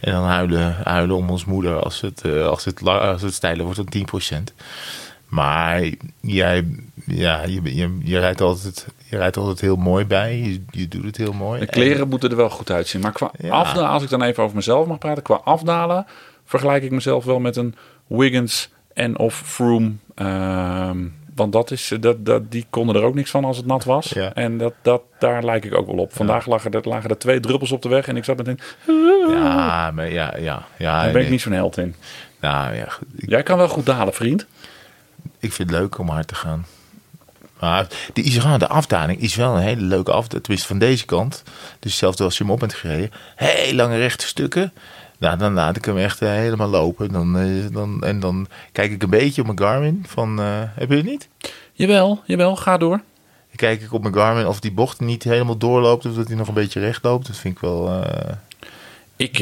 [0.00, 3.64] En dan huilen, huilen om ons moeder als het, eh, als het, als het steiler
[3.64, 4.54] wordt dan 10%.
[5.28, 5.82] Maar
[6.20, 6.66] jij,
[7.06, 10.36] ja, je, je, je, rijdt altijd, je rijdt altijd heel mooi bij.
[10.38, 11.60] Je, je doet het heel mooi.
[11.60, 13.00] De kleren moeten er wel goed uitzien.
[13.00, 13.50] Maar qua Ja.
[13.50, 15.22] afdalen, als ik dan even over mezelf mag praten.
[15.22, 16.06] Qua afdalen
[16.44, 17.74] vergelijk ik mezelf wel met een
[18.06, 19.92] Wiggins en of Froome.
[20.14, 20.98] Ehm,
[21.34, 24.08] want dat is, dat, dat, die konden er ook niks van als het nat was.
[24.08, 24.34] Ja.
[24.34, 26.12] En dat, dat, daar lijk ik ook wel op.
[26.12, 28.08] Vandaag lagen, er, lagen er twee druppels op de weg.
[28.08, 28.60] En ik zat meteen,
[29.28, 30.66] Ja, maar ja, ja.
[30.78, 31.94] ja daar ben ik niet zo'n held in.
[32.40, 33.06] Nou ja, goed.
[33.16, 34.46] Jij kan wel goed dalen, vriend.
[35.38, 36.66] ik vind het leuk om hard te gaan.
[37.60, 40.42] Maar de de afdaling, is wel een hele leuke afdaling.
[40.42, 41.42] Tenminste van deze kant.
[41.78, 43.10] Dus hetzelfde als je hem op bent gereden.
[43.36, 44.72] Heel lange rechte stukken.
[45.18, 47.12] Nou, dan laat ik hem echt eh, helemaal lopen.
[47.12, 50.04] Dan, eh, dan, en dan kijk ik een beetje op mijn Garmin.
[50.08, 51.28] Van, eh, heb je het niet?
[51.72, 52.96] Jawel, jawel, ga door.
[53.46, 56.06] Dan kijk ik op mijn Garmin of die bocht niet helemaal doorloopt.
[56.06, 57.26] Of dat hij nog een beetje recht loopt.
[57.26, 58.04] Dat vind ik wel...
[59.16, 59.38] Ik,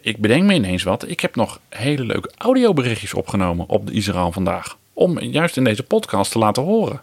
[0.00, 1.08] ik bedenk me ineens wat.
[1.08, 4.76] Ik heb nog hele leuke audioberichtjes opgenomen op de Israël vandaag.
[4.92, 7.00] Om juist in deze podcast te laten horen.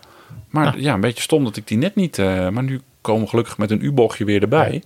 [0.50, 2.18] Maar ja, een beetje stom dat ik die net niet...
[2.20, 4.84] eh, maar nu komen we gelukkig met een U-bochtje weer erbij.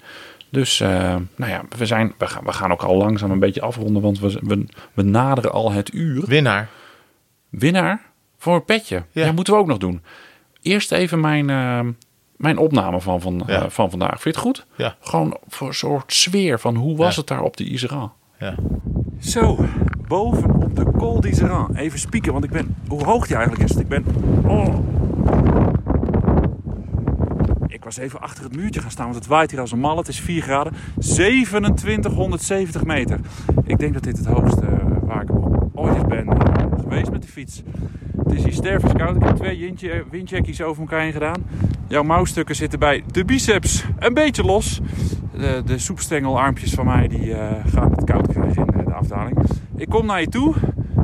[0.50, 0.90] Dus eh,
[1.36, 4.02] nou ja, we, zijn, we, gaan, we gaan ook al langzaam een beetje afronden.
[4.02, 6.24] Want we, we, we naderen al het uur.
[6.26, 6.70] winnaar.
[7.50, 8.02] Winnaar
[8.38, 9.04] voor een petje.
[9.12, 9.26] Ja.
[9.26, 9.32] Ja.
[9.32, 10.02] moeten we ook nog doen.
[10.62, 11.80] Eerst even mijn, eh,
[12.36, 13.70] mijn opname van, van, Ja.
[13.70, 14.10] van vandaag.
[14.22, 14.66] Vind je het goed?
[14.76, 14.96] Ja.
[15.00, 17.20] Gewoon voor een soort sfeer van hoe was Ja.
[17.20, 18.12] het daar op de Iseran?
[18.40, 18.56] Ja.
[19.20, 19.66] Zo,
[20.08, 21.76] boven op de Col d'Iseran.
[21.76, 22.76] Even spieken, want ik ben...
[22.88, 23.78] Hoe hoog die eigenlijk is.
[23.78, 24.06] Ik ben...
[24.46, 24.76] Oh.
[27.68, 29.98] Ik was even achter het muurtje gaan staan, want het waait hier als een mal.
[29.98, 30.74] Het is 4 graden.
[31.00, 33.20] 2770 meter.
[33.64, 35.30] Ik denk dat dit het hoogste eh, waar ik
[35.74, 37.64] ooit ben eh, geweest met de fiets.
[38.24, 39.16] Het is hier stervenskoud.
[39.16, 41.44] Ik heb twee windje- windjackies over elkaar heen gedaan.
[41.88, 44.82] Jouw mouwstukken zitten bij de biceps een beetje los.
[45.38, 49.38] De, de soepstengelarmpjes van mij die, eh, gaan het koud krijgen in eh, de afdaling.
[49.76, 50.54] Ik kom naar je toe.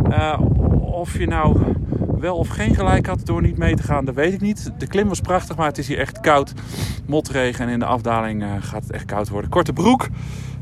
[0.10, 0.40] Eh,
[0.82, 1.58] of je nou
[2.20, 4.72] wel of geen gelijk had door niet mee te gaan, dat weet ik niet.
[4.78, 6.54] De klim was prachtig, maar het is hier echt koud.
[7.06, 9.50] Motregen en in de afdaling eh, gaat het echt koud worden.
[9.50, 10.08] Korte broek.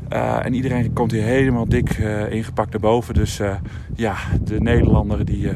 [0.08, 1.90] Eh, en iedereen komt hier helemaal dik
[2.30, 3.14] ingepakt naar boven.
[3.14, 3.40] Dus
[3.94, 5.50] ja, de Nederlander die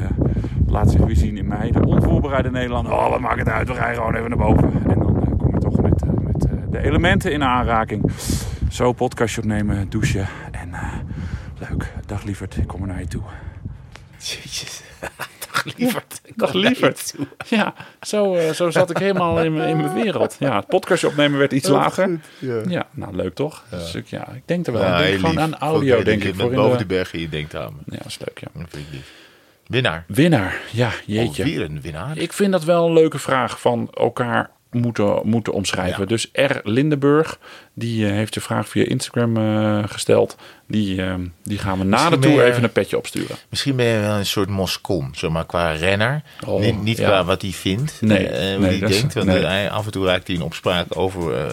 [0.66, 1.70] laat zich weer zien in mij.
[1.70, 2.92] De onvoorbereide Nederlander.
[2.92, 3.68] Oh, wat maakt het uit?
[3.68, 4.72] We rijden gewoon even naar boven.
[4.88, 8.12] En dan kom je toch met, met de elementen in aanraking.
[8.70, 10.26] Zo podcastje opnemen, douchen.
[10.50, 10.74] En
[11.68, 11.92] leuk.
[12.06, 13.22] Dag lieverd, ik kom er naar je toe.
[14.20, 14.80] Jezus.
[15.52, 16.20] Dag lieverd.
[16.36, 17.14] Dag lieverd.
[17.48, 20.36] Ja, zo, eh, zo zat ik helemaal in, mijn- in mijn wereld.
[20.38, 22.20] Ja, het podcastje opnemen werd iets later.
[22.38, 22.60] Ja.
[22.68, 23.64] Ja, nou leuk toch?
[23.70, 24.82] Dus ik, ja, ik denk er wel.
[24.82, 26.34] Ja, ik denk gewoon aan audio, denk ik.
[26.34, 26.84] Voor boven de...
[26.84, 27.80] de bergen je denkt aan me.
[27.86, 28.48] Ja, dat is leuk, ja.
[28.60, 29.10] Dat vind ik lief.
[29.66, 30.04] Winnaar.
[30.06, 31.42] Winnaar, ja, jeetje.
[31.42, 32.16] Alweer een winnaar.
[32.18, 36.00] Ik vind dat wel een leuke vraag van elkaar moeten, moeten omschrijven.
[36.00, 36.06] Ja.
[36.06, 36.60] Dus R.
[36.62, 37.38] Lindenburg,
[37.74, 40.36] die eh, heeft de vraag via Instagram eh, gesteld.
[40.66, 43.36] Die, eh, die gaan we na de tour even een petje opsturen.
[43.48, 46.22] Misschien ben je wel een soort Moscon, zeg maar, qua renner.
[46.46, 47.08] Oh, niet niet ja.
[47.08, 49.14] qua wat hij vindt, Nee, hoe nee, hij denkt.
[49.14, 49.44] Want nee.
[49.44, 51.48] hij, af en toe raakt hij in opspraak over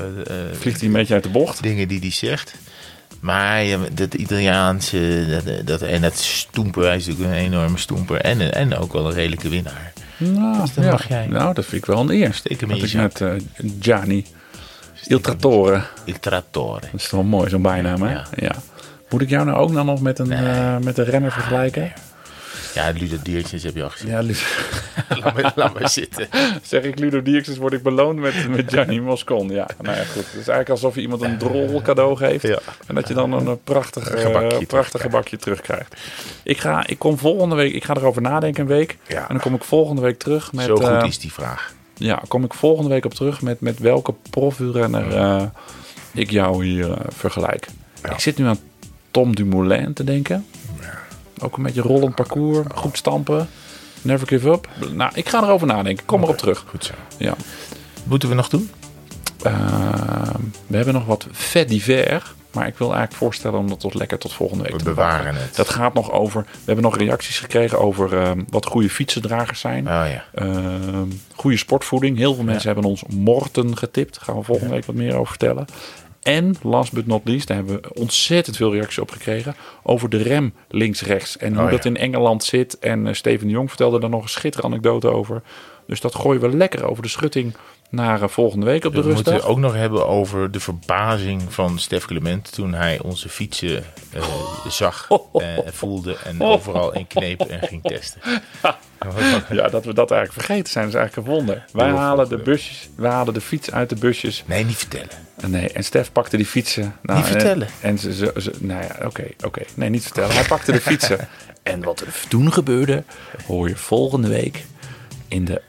[0.52, 1.64] Vliegt hij een beetje uit de bocht?
[1.64, 2.56] dingen die hij zegt.
[3.20, 8.22] Maar ja, dat Italiaanse dat, dat, en dat stoemper, hij is natuurlijk een enorme stoemper.
[8.22, 9.94] En, en ook wel een redelijke winnaar.
[10.18, 10.92] Nou, Dus ja.
[10.92, 11.28] mag jij.
[11.28, 12.34] nou, dat vind ik wel een eer.
[12.34, 13.30] Steek hem Dat in ik met eh,
[13.80, 14.26] Gianni
[15.06, 15.82] Il Trattore.
[16.04, 16.80] Il Trattore.
[16.92, 18.12] Dat is toch wel mooi, zo'n bijnaam, hè?
[18.12, 18.26] Ja.
[18.36, 18.52] Ja.
[19.10, 20.46] Moet ik jou nou ook dan nog met een, Nee.
[20.46, 21.92] eh, met een renner vergelijken?
[22.78, 24.10] Ja, Ludo Diertjes heb je al gezien.
[24.10, 24.22] Ja,
[25.24, 26.28] laat, maar, laat maar zitten.
[26.64, 29.50] zeg ik Ludo Dierks, word ik beloond met, met Gianni Moscon.
[29.50, 30.16] Ja, nou ja, goed.
[30.26, 32.48] Het is eigenlijk alsof je iemand een drol cadeau geeft.
[32.48, 32.60] Ja.
[32.88, 35.02] En dat je dan een prachtig, Een eh, gebakje prachtig terugkrijgt.
[35.02, 35.96] gebakje terugkrijgt.
[36.44, 38.98] Ik, ga, ik kom volgende week, ik ga erover nadenken een week.
[39.08, 39.22] Ja.
[39.22, 40.66] En dan kom ik volgende week terug met...
[40.66, 41.74] Zo goed eh, is die vraag.
[41.94, 45.42] Ja, kom ik volgende week op terug met, met welke profielrenner eh
[46.14, 47.68] ik jou hier vergelijk.
[48.04, 48.12] Ja.
[48.12, 48.60] Ik zit nu aan
[49.12, 50.46] Tom Dumoulin te denken.
[51.42, 53.50] Ook een beetje rollend parcours, goed stampen.
[54.02, 54.68] Never give up.
[54.94, 56.06] Nou, ik ga erover nadenken.
[56.06, 56.66] Kom erop terug.
[56.68, 56.94] Goed zo.
[57.18, 57.34] Ja.
[58.04, 58.70] Moeten we nog doen?
[59.44, 59.54] Eh,
[60.68, 62.36] we hebben nog wat fait divers.
[62.52, 65.36] Maar ik wil eigenlijk voorstellen om dat tot lekker tot volgende week We te bewaren
[65.36, 65.56] het.
[65.56, 66.42] Dat gaat nog over.
[66.42, 69.88] We hebben nog reacties gekregen over eh, wat goede fietsendragers zijn.
[69.88, 70.26] Oh ja.
[70.34, 72.18] Ehm, goede sportvoeding.
[72.18, 74.16] Heel veel mensen hebben ons Morten getipt.
[74.16, 75.66] Daar gaan we volgende week wat meer over vertellen.
[76.28, 79.56] En last but not least, daar hebben we ontzettend veel reacties op gekregen.
[79.84, 81.38] Over de rem links-rechts.
[81.38, 81.76] En hoe Oh ja.
[81.76, 82.80] dat in Engeland zit.
[82.80, 85.42] En eh, Steven de Jong vertelde daar nog een schitterende anekdote over.
[85.88, 87.56] Dus dat gooien we lekker over de schutting
[87.90, 89.50] naar eh, volgende week op de We moeten rustdag.
[89.52, 93.84] ook nog hebben over de verbazing van Stef Clement toen hij onze fietsen
[94.14, 94.24] eh,
[94.70, 98.22] zag, eh, voelde en overal in kneep en ging testen.
[99.50, 101.66] Ja, dat we dat eigenlijk vergeten zijn, is eigenlijk een wonder.
[101.74, 104.44] Wij halen de busjes, wij halen de fiets uit de busjes.
[104.48, 105.10] Nee, niet vertellen.
[105.38, 106.96] En Nee, en Stef pakte die fietsen.
[107.02, 107.68] Nou, Niet vertellen.
[107.68, 109.62] En, en ze, ze, ze- nou ja, oké, oké.
[109.74, 110.36] Nee, niet vertellen.
[110.36, 111.28] Hij pakte de fietsen.
[111.64, 113.04] En wat er toen gebeurde,
[113.46, 114.66] hoor je volgende week
[115.28, 115.62] in de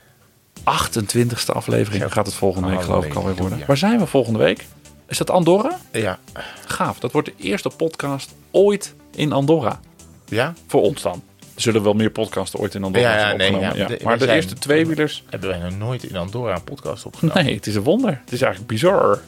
[0.73, 2.13] 28e aflevering.
[2.13, 3.63] Gaat het volgende week geloof ik alweer worden.
[3.67, 4.67] Waar zijn we volgende week?
[5.09, 5.79] Is dat Andorra?
[5.93, 6.19] Ja.
[6.67, 6.99] Gaaf.
[6.99, 9.81] Dat wordt de eerste podcast ooit in Andorra.
[10.29, 10.53] Ja?
[10.67, 11.23] Voor ons dan.
[11.55, 13.73] Er zullen wel meer podcasts ooit in Andorra Ja, ja, nee, ja.
[13.75, 13.87] ja.
[13.87, 15.25] De- Maar de eerste tweewielers...
[15.31, 17.45] Hebben wij nog nooit in Andorra een podcast opgenomen?
[17.45, 18.21] Nee, het is een wonder.
[18.25, 19.21] Het is eigenlijk bizar.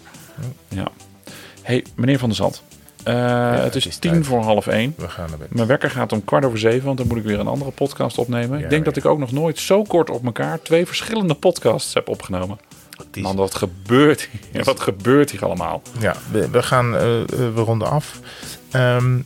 [0.68, 0.86] Ja.
[1.62, 2.62] hey, meneer Van der Zand.
[3.05, 4.26] Eh, het is het is tien tijd.
[4.26, 4.94] voor half één.
[4.96, 5.55] We gaan naar bed.
[5.55, 8.18] Mijn wekker gaat om kwart over zeven, want dan moet ik weer een andere podcast
[8.18, 8.59] opnemen.
[8.59, 11.94] Ja, ik denk dat ik ook nog nooit zo kort op elkaar twee verschillende podcasts
[11.94, 12.59] heb opgenomen.
[13.12, 14.64] Is- Man, wat gebeurt hier?
[14.64, 15.82] Wat gebeurt hier allemaal?
[15.98, 18.20] Ja, we, we gaan, eh, eh, we ronden af.
[18.70, 19.18] Ehm,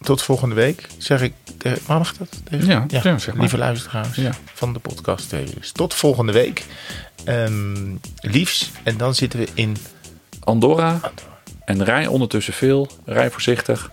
[0.00, 1.32] tot volgende week, zeg ik.
[1.58, 2.28] tegen- Mag dat?
[2.44, 3.36] Tegen- Ja, ja, zeg maar.
[3.40, 4.30] Lieve luisteraars Ja.
[4.54, 5.34] van de podcast.
[5.72, 6.64] Tot volgende week.
[7.24, 8.70] Ehm, liefs.
[8.82, 9.76] En dan zitten we in
[10.40, 10.86] Andorra.
[10.92, 11.10] Andorra.
[11.70, 13.90] En rij ondertussen veel, rij voorzichtig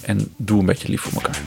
[0.00, 1.40] en doe een beetje lief voor elkaar.